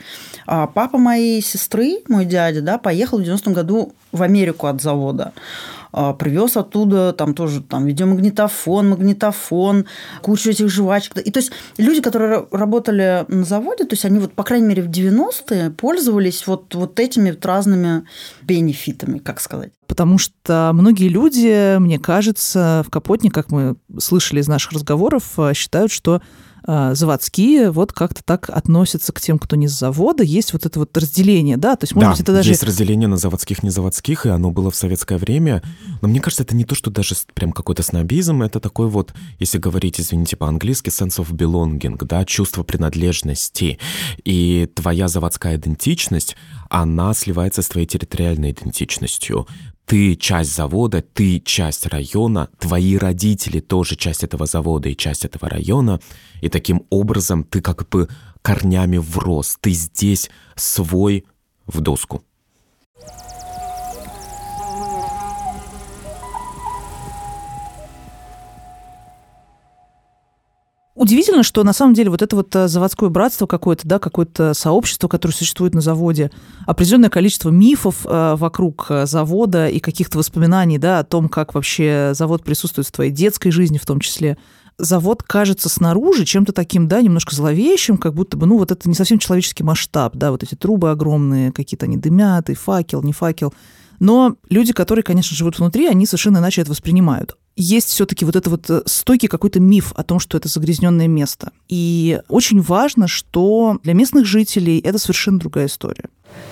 [0.46, 5.32] А папа моей сестры, мой дядя, да, поехал в 90-м году в Америку от завода.
[5.92, 9.86] А, Привез оттуда там тоже там видеомагнитофон, магнитофон,
[10.22, 11.16] кучу этих жвачек.
[11.18, 14.66] И то есть люди, которые ра- работали на заводе, то есть они вот, по крайней
[14.66, 18.04] мере, в 90-е пользовались вот, вот этими вот разными
[18.42, 19.72] бенефитами, как сказать.
[19.86, 25.54] Потому что многие люди, мне кажется, в Капотне, как мы слышали из наших разговоров, э,
[25.54, 26.20] считают, что
[26.66, 30.22] заводские вот как-то так относятся к тем, кто не с завода.
[30.22, 31.76] Есть вот это вот разделение, да?
[31.76, 32.50] То есть, может да, быть, это даже...
[32.50, 35.62] есть разделение на заводских и незаводских, и оно было в советское время.
[36.02, 39.58] Но мне кажется, это не то, что даже прям какой-то снобизм, это такой вот, если
[39.58, 43.78] говорить, извините, по-английски, sense of belonging, да, чувство принадлежности.
[44.24, 46.36] И твоя заводская идентичность,
[46.68, 49.46] она сливается с твоей территориальной идентичностью.
[49.86, 55.48] Ты часть завода, ты часть района, твои родители тоже часть этого завода и часть этого
[55.48, 56.00] района.
[56.40, 58.08] И таким образом ты как бы
[58.42, 59.56] корнями врос.
[59.60, 61.24] Ты здесь свой
[61.66, 62.24] в доску.
[70.96, 75.08] Удивительно, что на самом деле вот это вот э, заводское братство какое-то, да, какое-то сообщество,
[75.08, 76.30] которое существует на заводе,
[76.66, 82.12] определенное количество мифов э, вокруг э, завода и каких-то воспоминаний, да, о том, как вообще
[82.14, 84.38] завод присутствует в твоей детской жизни в том числе.
[84.78, 88.94] Завод кажется снаружи чем-то таким, да, немножко зловещим, как будто бы, ну, вот это не
[88.94, 93.52] совсем человеческий масштаб, да, вот эти трубы огромные, какие-то они дымят, и факел, не факел.
[94.00, 97.36] Но люди, которые, конечно, живут внутри, они совершенно иначе это воспринимают.
[97.56, 101.52] Есть все-таки вот это вот э, стойкий какой-то миф о том, что это загрязненное место.
[101.68, 106.04] И очень важно, что для местных жителей это совершенно другая история.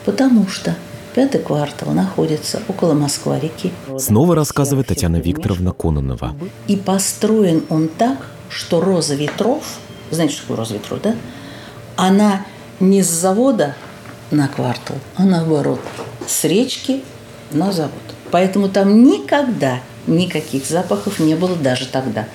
[0.07, 0.75] Потому что
[1.15, 3.71] пятый квартал находится около Москва-реки.
[3.99, 6.35] Снова рассказывает Татьяна Викторовна Кононова.
[6.69, 9.63] И построен он так, что роза ветров,
[10.11, 11.15] знаете, что такое роза ветров, да?
[11.97, 12.47] Она
[12.81, 13.77] не с завода
[14.31, 15.81] на квартал, а наоборот,
[16.27, 17.03] с речки
[17.53, 17.93] на завод.
[18.31, 22.27] Поэтому там никогда никаких запахов не было даже тогда.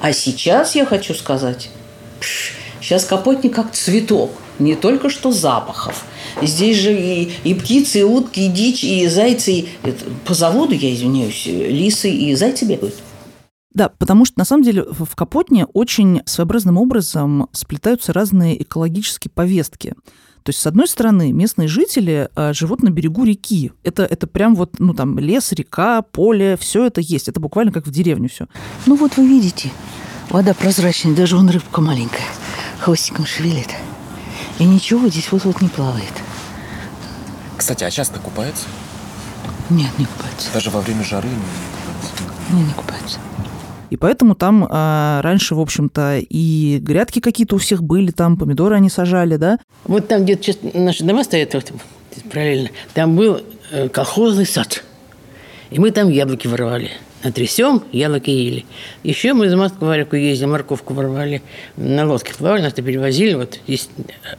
[0.00, 1.70] А сейчас я хочу сказать,
[2.20, 6.04] пш, сейчас Капотник как цветок, не только что запахов.
[6.40, 9.52] Здесь же и, и птицы, и утки, и дичь, и зайцы.
[9.52, 12.94] И, это, по заводу, я извиняюсь, лисы и зайцы бегают.
[13.74, 19.94] Да, потому что на самом деле в Капотне очень своеобразным образом сплетаются разные экологические повестки.
[20.42, 23.72] То есть, с одной стороны, местные жители э, живут на берегу реки.
[23.84, 27.28] Это, это прям вот, ну, там, лес, река, поле, все это есть.
[27.28, 28.46] Это буквально как в деревне все.
[28.86, 29.70] Ну вот вы видите,
[30.30, 32.26] вода прозрачная, даже вон рыбка маленькая,
[32.80, 33.68] хвостиком шевелит.
[34.58, 36.12] И ничего здесь вот-вот не плавает.
[37.56, 38.66] Кстати, а часто купается?
[39.70, 40.48] Нет, не купается.
[40.52, 41.28] Даже во время жары?
[42.50, 43.18] Не, не купается.
[43.92, 48.74] И поэтому там а, раньше, в общем-то, и грядки какие-то у всех были, там помидоры
[48.74, 49.58] они сажали, да?
[49.84, 51.70] Вот там, где сейчас наши дома стоят, вот,
[52.32, 54.82] параллельно, там был э, колхозный сад.
[55.68, 56.90] И мы там яблоки воровали.
[57.22, 58.64] Натрясем, яблоки ели.
[59.02, 61.42] Еще мы из Москвы в реку ездили, морковку воровали.
[61.76, 63.34] На лодке плавали, нас-то перевозили.
[63.34, 64.38] Вот здесь стек-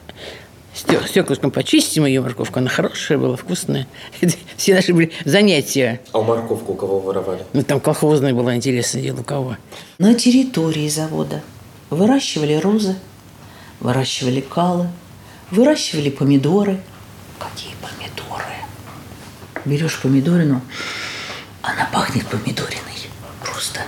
[0.74, 2.60] стеклышком почистим ее морковку.
[2.60, 3.88] Она хорошая была, вкусная.
[4.58, 6.02] Все наши были занятия.
[6.12, 7.44] А у морковку у кого воровали?
[7.54, 9.58] Ну, там колхозная была, интересное дело, у кого.
[9.98, 11.42] На территории завода
[11.90, 12.96] выращивали розы,
[13.80, 14.88] выращивали калы,
[15.52, 16.80] выращивали помидоры.
[17.40, 18.44] Какие помидоры?
[19.66, 20.62] Берешь помидорину,
[21.62, 22.80] она пахнет помидориной.
[23.44, 23.82] Просто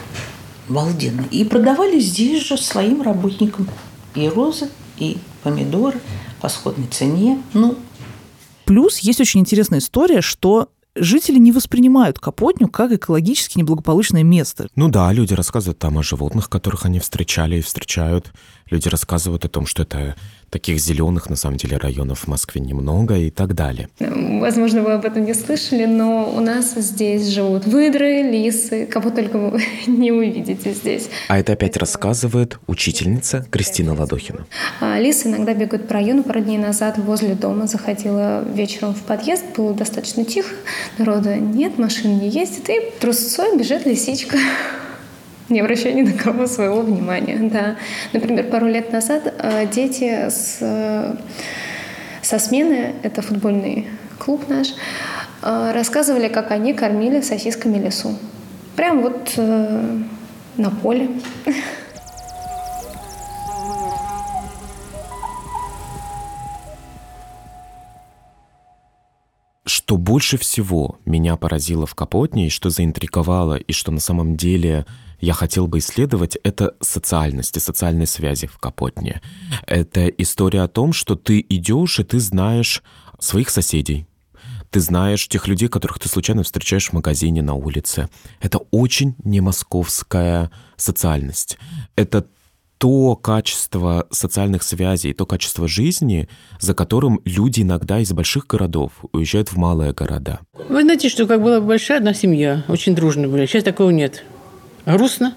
[0.69, 1.25] обалденно.
[1.31, 3.67] И продавали здесь же своим работникам.
[4.13, 5.99] И розы, и помидоры
[6.45, 7.41] по сходной цене.
[7.55, 7.75] Ну,
[8.65, 14.67] Плюс есть очень интересная история, что жители не воспринимают Капотню как экологически неблагополучное место.
[14.75, 18.31] Ну да, люди рассказывают там о животных, которых они встречали и встречают.
[18.69, 20.15] Люди рассказывают о том, что это
[20.49, 23.89] таких зеленых, на самом деле, районов в Москве немного и так далее.
[23.99, 29.38] Возможно, вы об этом не слышали, но у нас здесь живут выдры, лисы, кого только
[29.38, 31.10] вы не увидите здесь.
[31.27, 34.45] А это опять рассказывает учительница Кристина Ладохина.
[34.79, 36.23] А лисы иногда бегают по району.
[36.23, 40.53] Пару дней назад возле дома заходила вечером в подъезд, было достаточно тихо,
[40.97, 44.38] народа нет, машин не ездит, и трусцой бежит лисичка
[45.49, 47.38] не обращая ни на кого своего внимания.
[47.51, 47.75] Да.
[48.13, 51.15] Например, пару лет назад э, дети с, э,
[52.21, 54.69] со смены, это футбольный клуб наш,
[55.43, 58.17] э, рассказывали, как они кормили сосисками лесу.
[58.75, 61.10] Прям вот на поле.
[69.85, 74.87] Что больше всего меня поразило в Капотне, и что заинтриговало, и что на самом деле
[75.19, 79.21] я хотел бы исследовать, это социальность и социальные связи в Капотне.
[79.67, 82.81] Это история о том, что ты идешь, и ты знаешь
[83.19, 84.07] своих соседей,
[84.71, 88.09] ты знаешь тех людей, которых ты случайно встречаешь в магазине на улице.
[88.41, 91.59] Это очень не московская социальность.
[91.95, 92.25] Это
[92.77, 96.27] то качество социальных связей, то качество жизни,
[96.59, 100.39] за которым люди иногда из больших городов уезжают в малые города.
[100.69, 103.45] Вы знаете, что как была большая одна семья, очень дружная были.
[103.45, 104.23] Сейчас такого нет.
[104.85, 105.35] Грустно.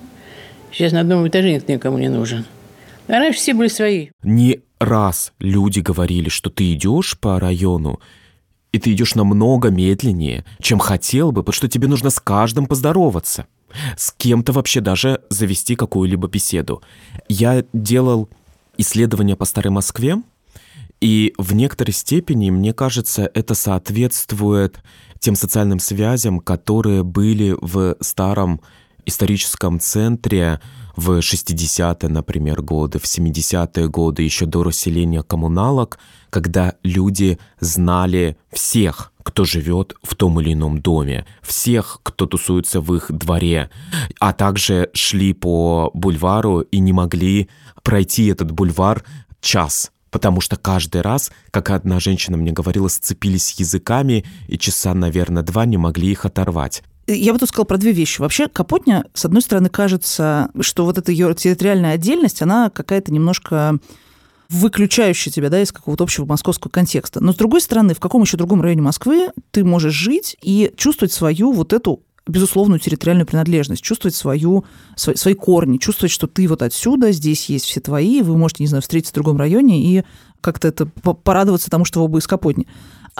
[0.72, 2.44] Сейчас на одном этаже никто никому не нужен.
[3.06, 4.08] А раньше все были свои.
[4.22, 8.00] Не раз люди говорили, что ты идешь по району,
[8.72, 13.46] и ты идешь намного медленнее, чем хотел бы, потому что тебе нужно с каждым поздороваться.
[13.96, 16.82] С кем-то вообще даже завести какую-либо беседу.
[17.28, 18.28] Я делал
[18.76, 20.16] исследования по Старой Москве,
[21.00, 24.80] и в некоторой степени, мне кажется, это соответствует
[25.20, 28.60] тем социальным связям, которые были в старом
[29.06, 30.60] историческом центре
[30.96, 35.98] в 60-е, например, годы, в 70-е годы, еще до расселения коммуналок,
[36.30, 42.94] когда люди знали всех, кто живет в том или ином доме, всех, кто тусуется в
[42.94, 43.68] их дворе,
[44.18, 47.50] а также шли по бульвару и не могли
[47.82, 49.04] пройти этот бульвар
[49.42, 55.42] час, потому что каждый раз, как одна женщина мне говорила, сцепились языками и часа, наверное,
[55.42, 56.82] два не могли их оторвать.
[57.06, 58.22] Я бы тут сказала про две вещи.
[58.22, 63.78] Вообще, Капотня, с одной стороны, кажется, что вот эта ее территориальная отдельность, она какая-то немножко
[64.50, 67.20] выключающая тебя да, из какого-то общего московского контекста.
[67.20, 71.12] Но, с другой стороны, в каком еще другом районе Москвы ты можешь жить и чувствовать
[71.12, 74.64] свою вот эту безусловную территориальную принадлежность, чувствовать свою,
[74.96, 78.68] свои, свои корни, чувствовать, что ты вот отсюда, здесь есть все твои, вы можете, не
[78.68, 80.04] знаю, встретиться в другом районе и
[80.40, 82.66] как-то это порадоваться тому, что вы оба из Капотни.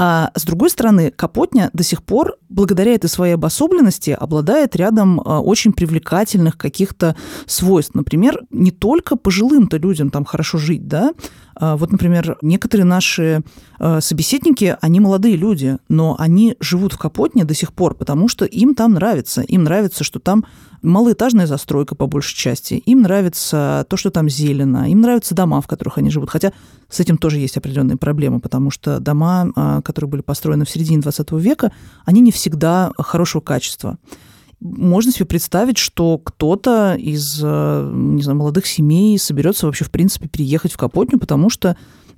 [0.01, 5.41] А с другой стороны, Капотня до сих пор, благодаря этой своей обособленности, обладает рядом а,
[5.41, 7.97] очень привлекательных каких-то свойств.
[7.97, 11.15] Например, не только пожилым-то людям там хорошо жить, да,
[11.57, 13.43] а, вот, например, некоторые наши
[13.81, 18.45] а, собеседники, они молодые люди, но они живут в Капотне до сих пор, потому что
[18.45, 19.41] им там нравится.
[19.41, 20.45] Им нравится, что там
[20.83, 22.75] малоэтажная застройка по большей части.
[22.75, 24.91] Им нравится то, что там зелено.
[24.91, 26.31] Им нравятся дома, в которых они живут.
[26.31, 26.53] Хотя
[26.89, 31.01] с этим тоже есть определенные проблемы, потому что дома, а, которые были построены в середине
[31.03, 31.73] 20 века,
[32.05, 33.99] они не всегда хорошего качества
[34.61, 40.27] можно себе представить, что кто-то из э, не знаю, молодых семей соберется вообще, в принципе,
[40.29, 41.77] переехать в Капотню, потому что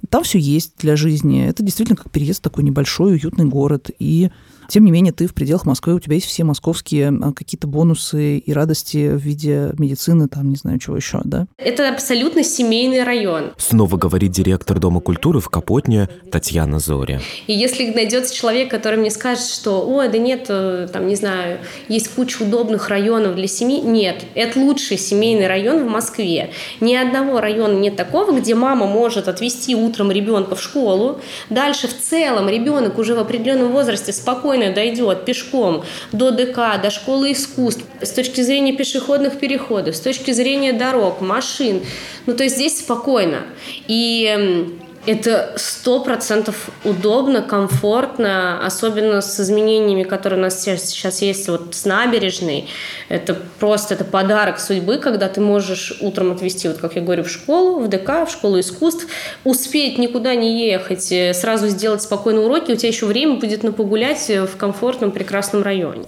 [0.09, 1.47] там все есть для жизни.
[1.47, 3.91] Это действительно как переезд в такой небольшой, уютный город.
[3.99, 4.31] И
[4.71, 8.39] тем не менее, ты в пределах Москвы, у тебя есть все московские а, какие-то бонусы
[8.39, 11.47] и радости в виде медицины, там, не знаю, чего еще, да?
[11.59, 13.53] Это абсолютно семейный район.
[13.59, 17.21] Снова говорит директор Дома культуры в Капотне Татьяна Зоря.
[17.49, 21.59] И если найдется человек, который мне скажет, что, ой, да нет, э, там, не знаю,
[21.89, 26.53] есть куча удобных районов для семьи, нет, это лучший семейный район в Москве.
[26.81, 31.99] Ни одного района нет такого, где мама может отвезти утром ребенка в школу, дальше в
[31.99, 37.85] целом ребенок уже в определенном возрасте спокойно спокойно дойдет пешком до ДК, до школы искусств,
[38.01, 41.83] с точки зрения пешеходных переходов, с точки зрения дорог, машин.
[42.27, 43.43] Ну, то есть здесь спокойно.
[43.89, 51.75] И это сто процентов удобно, комфортно, особенно с изменениями, которые у нас сейчас, есть вот
[51.75, 52.69] с набережной.
[53.09, 57.31] Это просто это подарок судьбы, когда ты можешь утром отвезти, вот как я говорю, в
[57.31, 59.07] школу, в ДК, в школу искусств,
[59.45, 63.73] успеть никуда не ехать, э, сразу сделать спокойные уроки, у тебя еще время будет на
[63.73, 66.07] погулять в комфортном, прекрасном районе.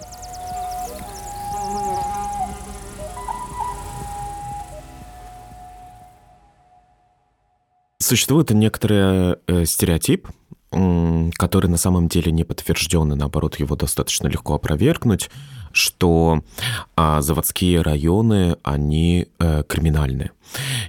[8.02, 10.26] Существует некоторый э, стереотип
[11.36, 15.28] который на самом деле не подтвержден, и наоборот его достаточно легко опровергнуть,
[15.72, 16.42] что
[16.96, 20.30] а, заводские районы, они э, криминальные.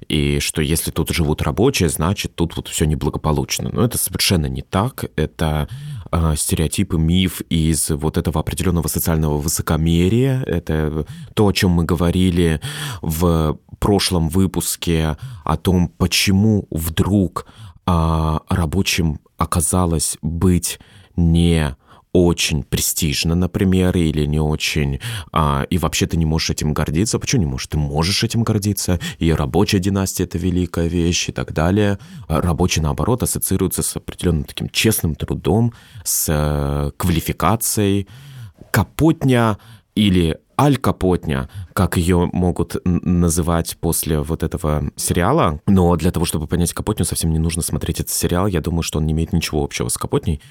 [0.08, 3.72] И что если тут живут рабочие, значит, тут вот все неблагополучно.
[3.74, 5.06] Но это совершенно не так.
[5.16, 5.68] Это
[6.12, 10.44] э, стереотипы, миф из вот этого определенного социального высокомерия.
[10.46, 12.62] Это то, о чем мы говорили
[13.02, 17.46] в прошлом выпуске, о том, почему вдруг
[17.86, 20.80] э, рабочим оказалось быть
[21.16, 21.76] не
[22.14, 25.00] очень престижно, например, или не очень,
[25.32, 27.20] а, и вообще ты не можешь этим гордиться.
[27.20, 27.68] Почему не можешь?
[27.68, 31.98] Ты можешь этим гордиться, и рабочая династия– это великая вещь и так далее.
[32.28, 38.08] А рабочий, наоборот, ассоциируется с определенным таким честным трудом, с э, квалификацией.
[38.72, 39.58] Капотня
[39.96, 45.60] или Аль-Капотня, как ее могут называть после вот этого сериала.
[45.66, 48.48] Но для того, чтобы понять Капотню, совсем не нужно смотреть этот сериал.
[48.48, 50.42] Я думаю, что он не имеет ничего общего с Капотней.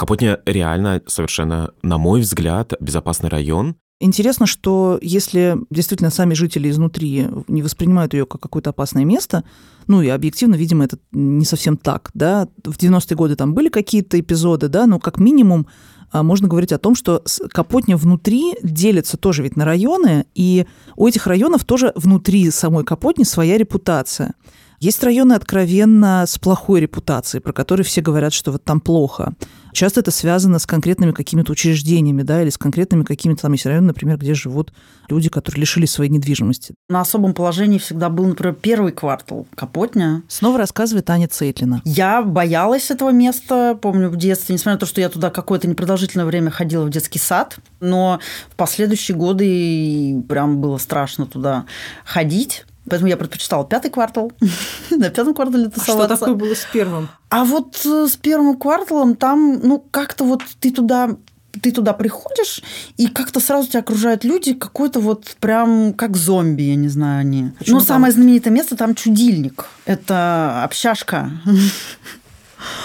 [0.00, 3.76] Капотня реально совершенно, на мой взгляд, безопасный район.
[4.00, 9.44] Интересно, что если действительно сами жители изнутри не воспринимают ее как какое-то опасное место,
[9.88, 14.18] ну и объективно, видимо, это не совсем так, да, в 90-е годы там были какие-то
[14.18, 15.66] эпизоды, да, но как минимум
[16.10, 21.06] а, можно говорить о том, что Капотня внутри делится тоже ведь на районы, и у
[21.08, 24.32] этих районов тоже внутри самой Капотни своя репутация.
[24.80, 29.34] Есть районы откровенно с плохой репутацией, про которые все говорят, что вот там плохо.
[29.72, 33.88] Часто это связано с конкретными какими-то учреждениями, да, или с конкретными какими-то там есть районы,
[33.88, 34.72] например, где живут
[35.08, 36.74] люди, которые лишили своей недвижимости.
[36.88, 40.22] На особом положении всегда был, например, первый квартал Капотня.
[40.28, 41.82] Снова рассказывает Аня Цейтлина.
[41.84, 46.26] Я боялась этого места, помню, в детстве, несмотря на то, что я туда какое-то непродолжительное
[46.26, 51.66] время ходила в детский сад, но в последующие годы прям было страшно туда
[52.04, 52.64] ходить.
[52.88, 54.32] Поэтому я предпочитала пятый квартал.
[54.90, 56.14] На пятом квартале тусоваться.
[56.14, 57.08] А что такое было с первым?
[57.28, 61.16] А вот э, с первым кварталом там, ну, как-то вот ты туда
[61.62, 62.62] ты туда приходишь,
[62.96, 67.50] и как-то сразу тебя окружают люди, какой-то вот прям как зомби, я не знаю, они.
[67.58, 67.88] Почему Но там?
[67.88, 69.64] самое знаменитое место там чудильник.
[69.84, 71.30] Это общашка.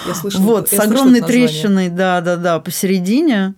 [0.08, 3.56] Я слышала, вот, я с огромной трещиной, да, да, да, посередине.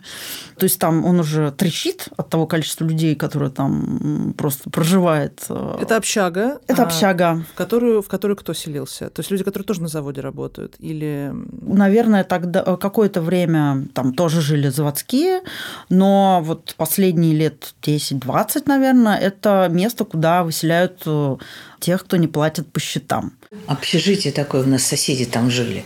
[0.57, 5.43] То есть там он уже трещит от того количества людей, которые там просто проживает.
[5.49, 6.59] Э, это общага?
[6.68, 7.45] Это общага.
[7.53, 9.09] В которую, в которую кто селился?
[9.09, 10.76] То есть люди, которые тоже на заводе работают?
[10.80, 11.32] Или...
[11.61, 15.41] Наверное, тогда э, какое-то время там тоже жили заводские,
[15.89, 21.38] но вот последние лет 10-20, наверное, это место, куда выселяют э,
[21.80, 23.34] тех, кто не платит по счетам.
[23.68, 25.86] Общежитие такое у нас соседи там жили.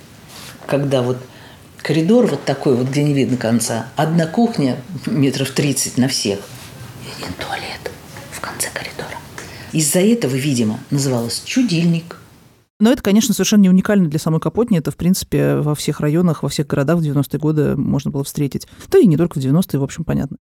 [0.67, 1.17] Когда вот
[1.77, 3.87] коридор вот такой вот, где не видно конца.
[3.95, 6.39] Одна кухня метров 30 на всех.
[7.05, 7.91] И один туалет
[8.31, 9.17] в конце коридора.
[9.71, 12.17] Из-за этого, видимо, называлось «чудильник».
[12.79, 14.79] Но это, конечно, совершенно не уникально для самой Капотни.
[14.79, 18.67] Это, в принципе, во всех районах, во всех городах в 90-е годы можно было встретить.
[18.89, 20.37] Да и не только в 90-е, в общем, понятно.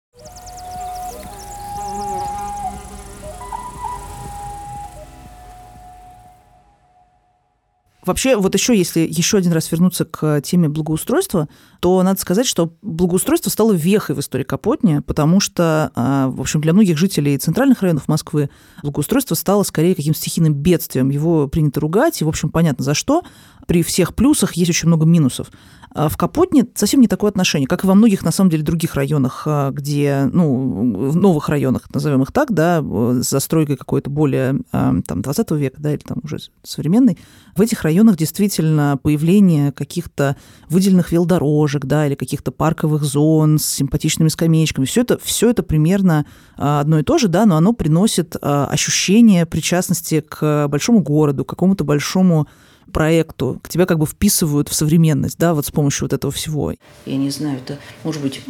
[8.10, 11.48] Вообще, вот еще, если еще один раз вернуться к теме благоустройства,
[11.78, 16.60] то надо сказать, что благоустройство стало вехой в истории Капотни, потому что, а, в общем,
[16.60, 18.50] для многих жителей центральных районов Москвы
[18.82, 21.10] благоустройство стало скорее каким-то стихийным бедствием.
[21.10, 23.22] Его принято ругать, и, в общем, понятно за что.
[23.68, 25.52] При всех плюсах есть очень много минусов.
[25.92, 28.96] А в Капотне совсем не такое отношение, как и во многих, на самом деле, других
[28.96, 34.62] районах, а, где, ну, в новых районах, назовем их так, да, с застройкой какой-то более,
[34.72, 37.18] там, 20 века, да, или там уже современной,
[37.54, 40.36] в этих районах действительно появление каких-то
[40.68, 46.26] выделенных велодорожек, да, или каких-то парковых зон с симпатичными скамеечками, все это, все это примерно
[46.56, 51.84] одно и то же, да, но оно приносит ощущение причастности к большому городу, к какому-то
[51.84, 52.48] большому
[52.92, 56.72] проекту, к тебя как бы вписывают в современность, да, вот с помощью вот этого всего.
[57.06, 58.42] Я не знаю, это, может быть,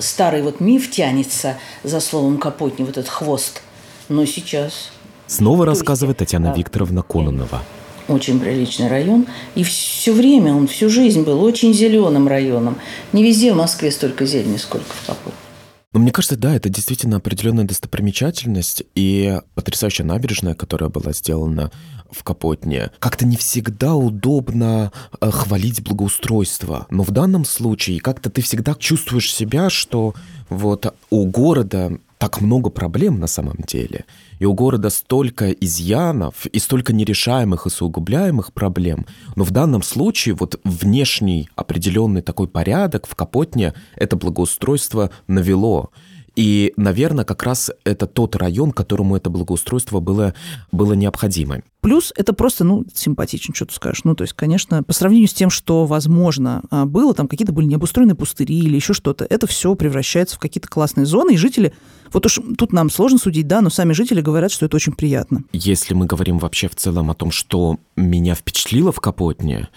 [0.00, 3.60] старый вот миф тянется за словом Капотни, вот этот хвост,
[4.08, 4.90] но сейчас...
[5.26, 7.60] Снова рассказывает Татьяна Викторовна Кононова.
[8.08, 9.26] Очень приличный район.
[9.54, 12.76] И все время, он всю жизнь был очень зеленым районом.
[13.12, 15.32] Не везде в Москве столько зелени, сколько в Капотне.
[15.92, 21.72] Но мне кажется, да, это действительно определенная достопримечательность и потрясающая набережная, которая была сделана
[22.10, 22.90] в Капотне.
[22.98, 29.32] Как-то не всегда удобно э, хвалить благоустройство, но в данном случае как-то ты всегда чувствуешь
[29.32, 30.14] себя, что
[30.48, 34.04] вот у города так много проблем на самом деле.
[34.38, 39.06] И у города столько изъянов и столько нерешаемых и усугубляемых проблем.
[39.34, 45.90] Но в данном случае вот внешний определенный такой порядок в Капотне это благоустройство навело.
[46.36, 50.34] И, наверное, как раз это тот район, которому это благоустройство было,
[50.70, 51.62] было необходимо.
[51.80, 54.04] Плюс это просто, ну, симпатично, что ты скажешь.
[54.04, 57.66] Ну, то есть, конечно, по сравнению с тем, что, возможно, а, было, там какие-то были
[57.66, 61.72] необустроенные пустыри или еще что-то, это все превращается в какие-то классные зоны, и жители,
[62.12, 65.44] вот уж тут нам сложно судить, да, но сами жители говорят, что это очень приятно.
[65.52, 69.68] Если мы говорим вообще в целом о том, что меня впечатлило в Капотне,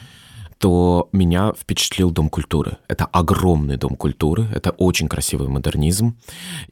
[0.59, 2.77] то меня впечатлил Дом культуры.
[2.87, 6.17] Это огромный Дом культуры, это очень красивый модернизм.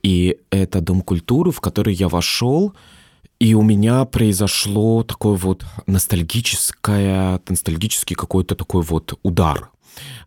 [0.03, 2.73] И это Дом культуры, в который я вошел,
[3.39, 9.69] и у меня произошло такой вот ностальгическое, ностальгический какой-то такой вот удар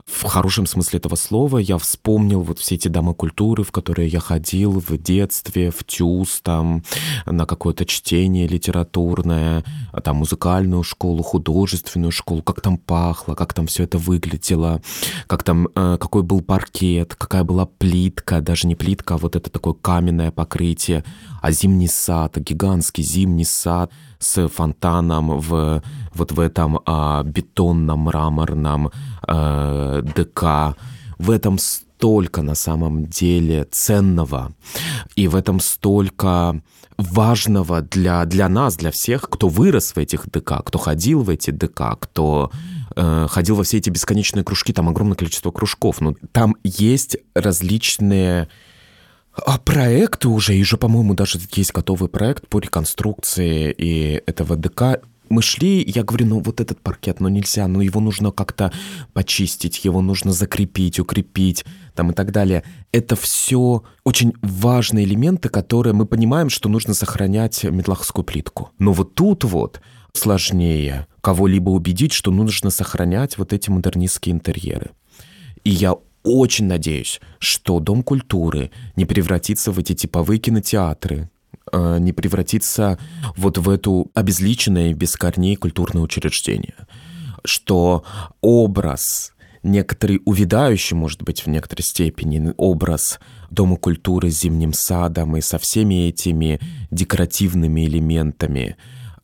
[0.06, 4.20] в хорошем смысле этого слова я вспомнил вот все эти дома культуры, в которые я
[4.20, 6.82] ходил в детстве, в ТЮЗ, там,
[7.26, 9.64] на какое-то чтение литературное,
[10.02, 14.82] там, музыкальную школу, художественную школу, как там пахло, как там все это выглядело,
[15.26, 19.50] как там, э, какой был паркет, какая была плитка, даже не плитка, а вот это
[19.50, 21.04] такое каменное покрытие,
[21.40, 25.82] а зимний сад, гигантский зимний сад с фонтаном в
[26.14, 28.90] вот в этом а, бетонном мраморном
[29.22, 30.76] а, ДК.
[31.18, 34.52] В этом столько на самом деле ценного,
[35.16, 36.60] и в этом столько
[36.96, 41.50] важного для, для нас, для всех, кто вырос в этих ДК, кто ходил в эти
[41.50, 42.50] ДК, кто
[42.96, 46.00] э, ходил во все эти бесконечные кружки, там огромное количество кружков.
[46.00, 48.48] Но там есть различные
[49.46, 55.02] а проекты уже, и уже, по-моему, даже есть готовый проект по реконструкции и этого ДК.
[55.28, 58.72] Мы шли, я говорю, ну вот этот паркет, ну нельзя, ну его нужно как-то
[59.12, 61.64] почистить, его нужно закрепить, укрепить,
[61.94, 62.64] там и так далее.
[62.90, 68.70] Это все очень важные элементы, которые мы понимаем, что нужно сохранять метлаховскую плитку.
[68.80, 69.80] Но вот тут вот
[70.12, 74.90] сложнее кого-либо убедить, что нужно сохранять вот эти модернистские интерьеры.
[75.62, 81.30] И я очень надеюсь, что Дом культуры не превратится в эти типовые кинотеатры,
[81.72, 82.98] э, не превратится
[83.36, 86.74] вот в эту обезличенное без корней культурное учреждение,
[87.44, 88.04] что
[88.40, 93.18] образ некоторый увядающий, может быть, в некоторой степени образ
[93.50, 96.60] Дома культуры с зимним садом и со всеми этими
[96.90, 98.76] декоративными элементами.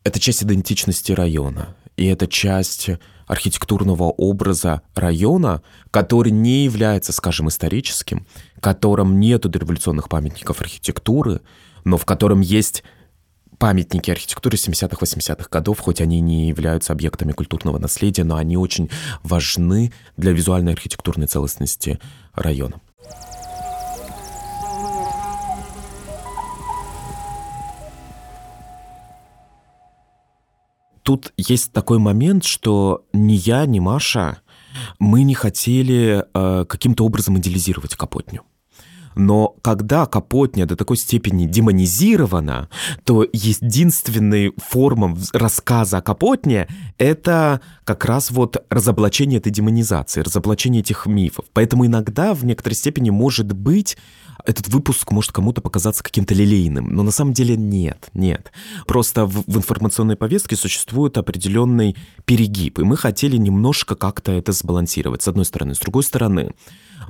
[0.03, 2.89] Это часть идентичности района, и это часть
[3.27, 5.61] архитектурного образа района,
[5.91, 8.25] который не является, скажем, историческим,
[8.55, 11.41] в котором нет дореволюционных памятников архитектуры,
[11.83, 12.83] но в котором есть
[13.59, 18.89] памятники архитектуры 70-х, 80-х годов, хоть они не являются объектами культурного наследия, но они очень
[19.23, 21.99] важны для визуальной архитектурной целостности
[22.33, 22.79] района.
[31.07, 34.41] Тут есть такой момент, что ни я, ни Маша,
[34.99, 38.41] мы не хотели э, каким-то образом идеализировать Капотню.
[39.15, 42.67] Но когда Капотня до такой степени демонизирована,
[43.05, 51.05] то единственной формой рассказа о Капотне— это как раз вот разоблачение этой демонизации, разоблачение этих
[51.05, 51.45] мифов.
[51.53, 53.95] Поэтому иногда в некоторой степени может быть
[54.47, 58.51] этот выпуск может кому-то показаться каким-то лилейным, но на самом деле нет, нет.
[58.87, 65.21] Просто в, в информационной повестке существует определенный перегиб, и мы хотели немножко как-то это сбалансировать,
[65.21, 65.75] с одной стороны.
[65.75, 66.53] С другой стороны,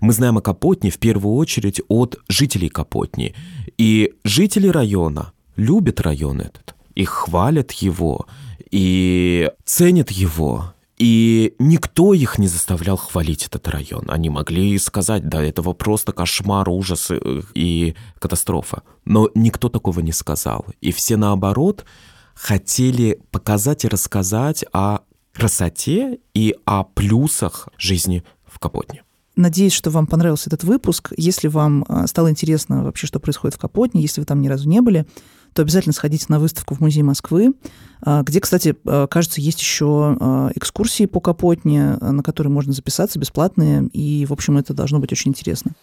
[0.02, 3.36] мы знаем о Капотне в первую очередь от жителей Капотни,
[3.78, 8.26] и жители района любят район этот, и хвалят его,
[8.72, 14.06] и ценят его, и никто их не заставлял хвалить этот район.
[14.10, 17.12] Они могли сказать, да, этого просто кошмар, ужас
[17.54, 18.82] и катастрофа.
[19.06, 20.66] Но никто такого не сказал.
[20.82, 21.86] И все наоборот
[22.34, 25.02] хотели показать и рассказать о
[25.34, 29.04] красоте и о плюсах жизни в Капотне.
[29.38, 31.14] Надеюсь, что вам понравился этот выпуск.
[31.16, 34.68] Если вам а, стало интересно вообще, что происходит в Капотне, если вы там ни разу
[34.68, 35.06] не были,
[35.54, 37.54] то обязательно сходите на выставку в Музей Москвы,
[38.02, 40.18] а, где, кстати, а, кажется, есть еще
[40.56, 45.30] экскурсии по Капотне, на которые можно записаться, бесплатные, и, в общем, это должно быть очень
[45.30, 45.74] интересно.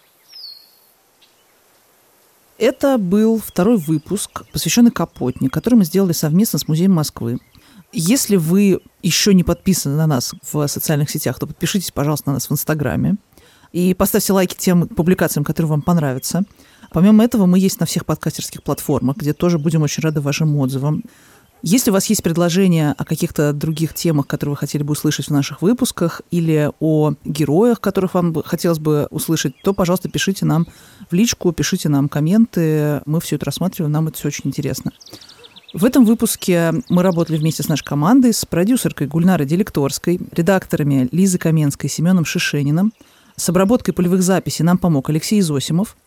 [2.58, 7.38] Это был второй выпуск, посвященный Капотне, который мы сделали совместно с Музеем Москвы.
[7.92, 12.50] Если вы еще не подписаны на нас в социальных сетях, то подпишитесь, пожалуйста, на нас
[12.50, 13.16] в Инстаграме
[13.74, 16.44] и поставьте лайки тем публикациям, которые вам понравятся.
[16.92, 21.02] Помимо этого, мы есть на всех подкастерских платформах, где тоже будем очень рады вашим отзывам.
[21.60, 25.32] Если у вас есть предложения о каких-то других темах, которые вы хотели бы услышать в
[25.32, 30.68] наших выпусках, или о героях, которых вам хотелось бы услышать, то, пожалуйста, пишите нам
[31.10, 33.02] в личку, пишите нам комменты.
[33.06, 34.92] Мы все это рассматриваем, нам это все очень интересно.
[35.72, 41.40] В этом выпуске мы работали вместе с нашей командой, с продюсеркой Гульнарой Делекторской, редакторами Лизой
[41.40, 42.92] Каменской и Семеном Шишениным.
[43.36, 45.96] С обработкой полевых записей нам помог Алексей Зосимов–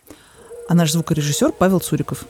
[0.68, 2.26] а наш звукорежиссер Павел Цуриков.